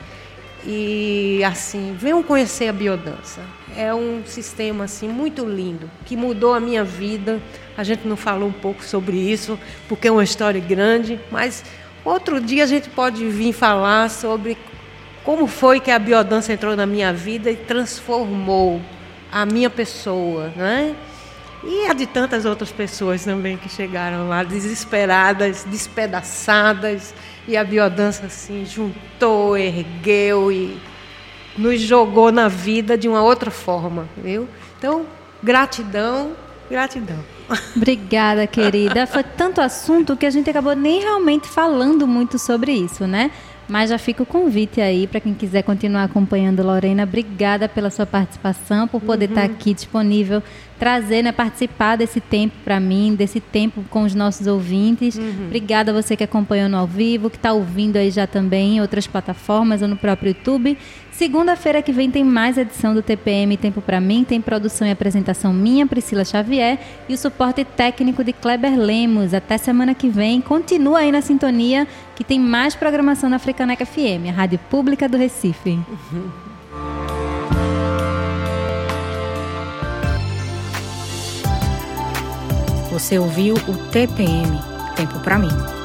[0.66, 3.42] e assim venham conhecer a biodança.
[3.76, 7.42] É um sistema assim muito lindo que mudou a minha vida.
[7.78, 9.58] A gente não falou um pouco sobre isso
[9.88, 11.64] porque é uma história grande, mas
[12.04, 14.58] outro dia a gente pode vir falar sobre
[15.24, 18.82] como foi que a biodança entrou na minha vida e transformou
[19.32, 20.96] a minha pessoa, né?
[21.64, 27.14] E a de tantas outras pessoas também que chegaram lá desesperadas, despedaçadas,
[27.48, 30.78] e a biodança assim juntou, ergueu e
[31.58, 34.48] nos jogou na vida de uma outra forma, viu?
[34.78, 35.06] Então,
[35.44, 36.32] gratidão,
[36.70, 37.20] gratidão.
[37.76, 39.06] Obrigada, querida.
[39.06, 43.32] Foi tanto assunto que a gente acabou nem realmente falando muito sobre isso, né?
[43.68, 47.04] Mas já fica o convite aí para quem quiser continuar acompanhando Lorena.
[47.04, 50.44] Obrigada pela sua participação, por poder estar aqui disponível,
[50.82, 55.16] trazer, né, participar desse tempo para mim, desse tempo com os nossos ouvintes.
[55.46, 58.82] Obrigada a você que acompanhou no ao vivo, que está ouvindo aí já também em
[58.82, 60.76] outras plataformas ou no próprio YouTube.
[61.12, 65.54] Segunda-feira que vem tem mais edição do TPM Tempo para mim, tem produção e apresentação
[65.54, 69.36] minha, Priscila Xavier, e o suporte técnico de Kleber Lemos.
[69.36, 70.42] Até semana que vem.
[70.42, 75.16] Continua aí na sintonia que tem mais programação na Africaneca FM, a rádio pública do
[75.16, 75.78] Recife.
[82.92, 84.60] Você ouviu o TPM
[84.96, 85.82] Tempo para mim.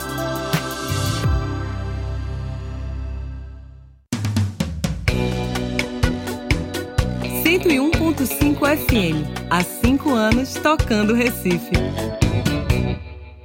[8.66, 9.24] FM.
[9.48, 12.25] Há cinco anos tocando Recife.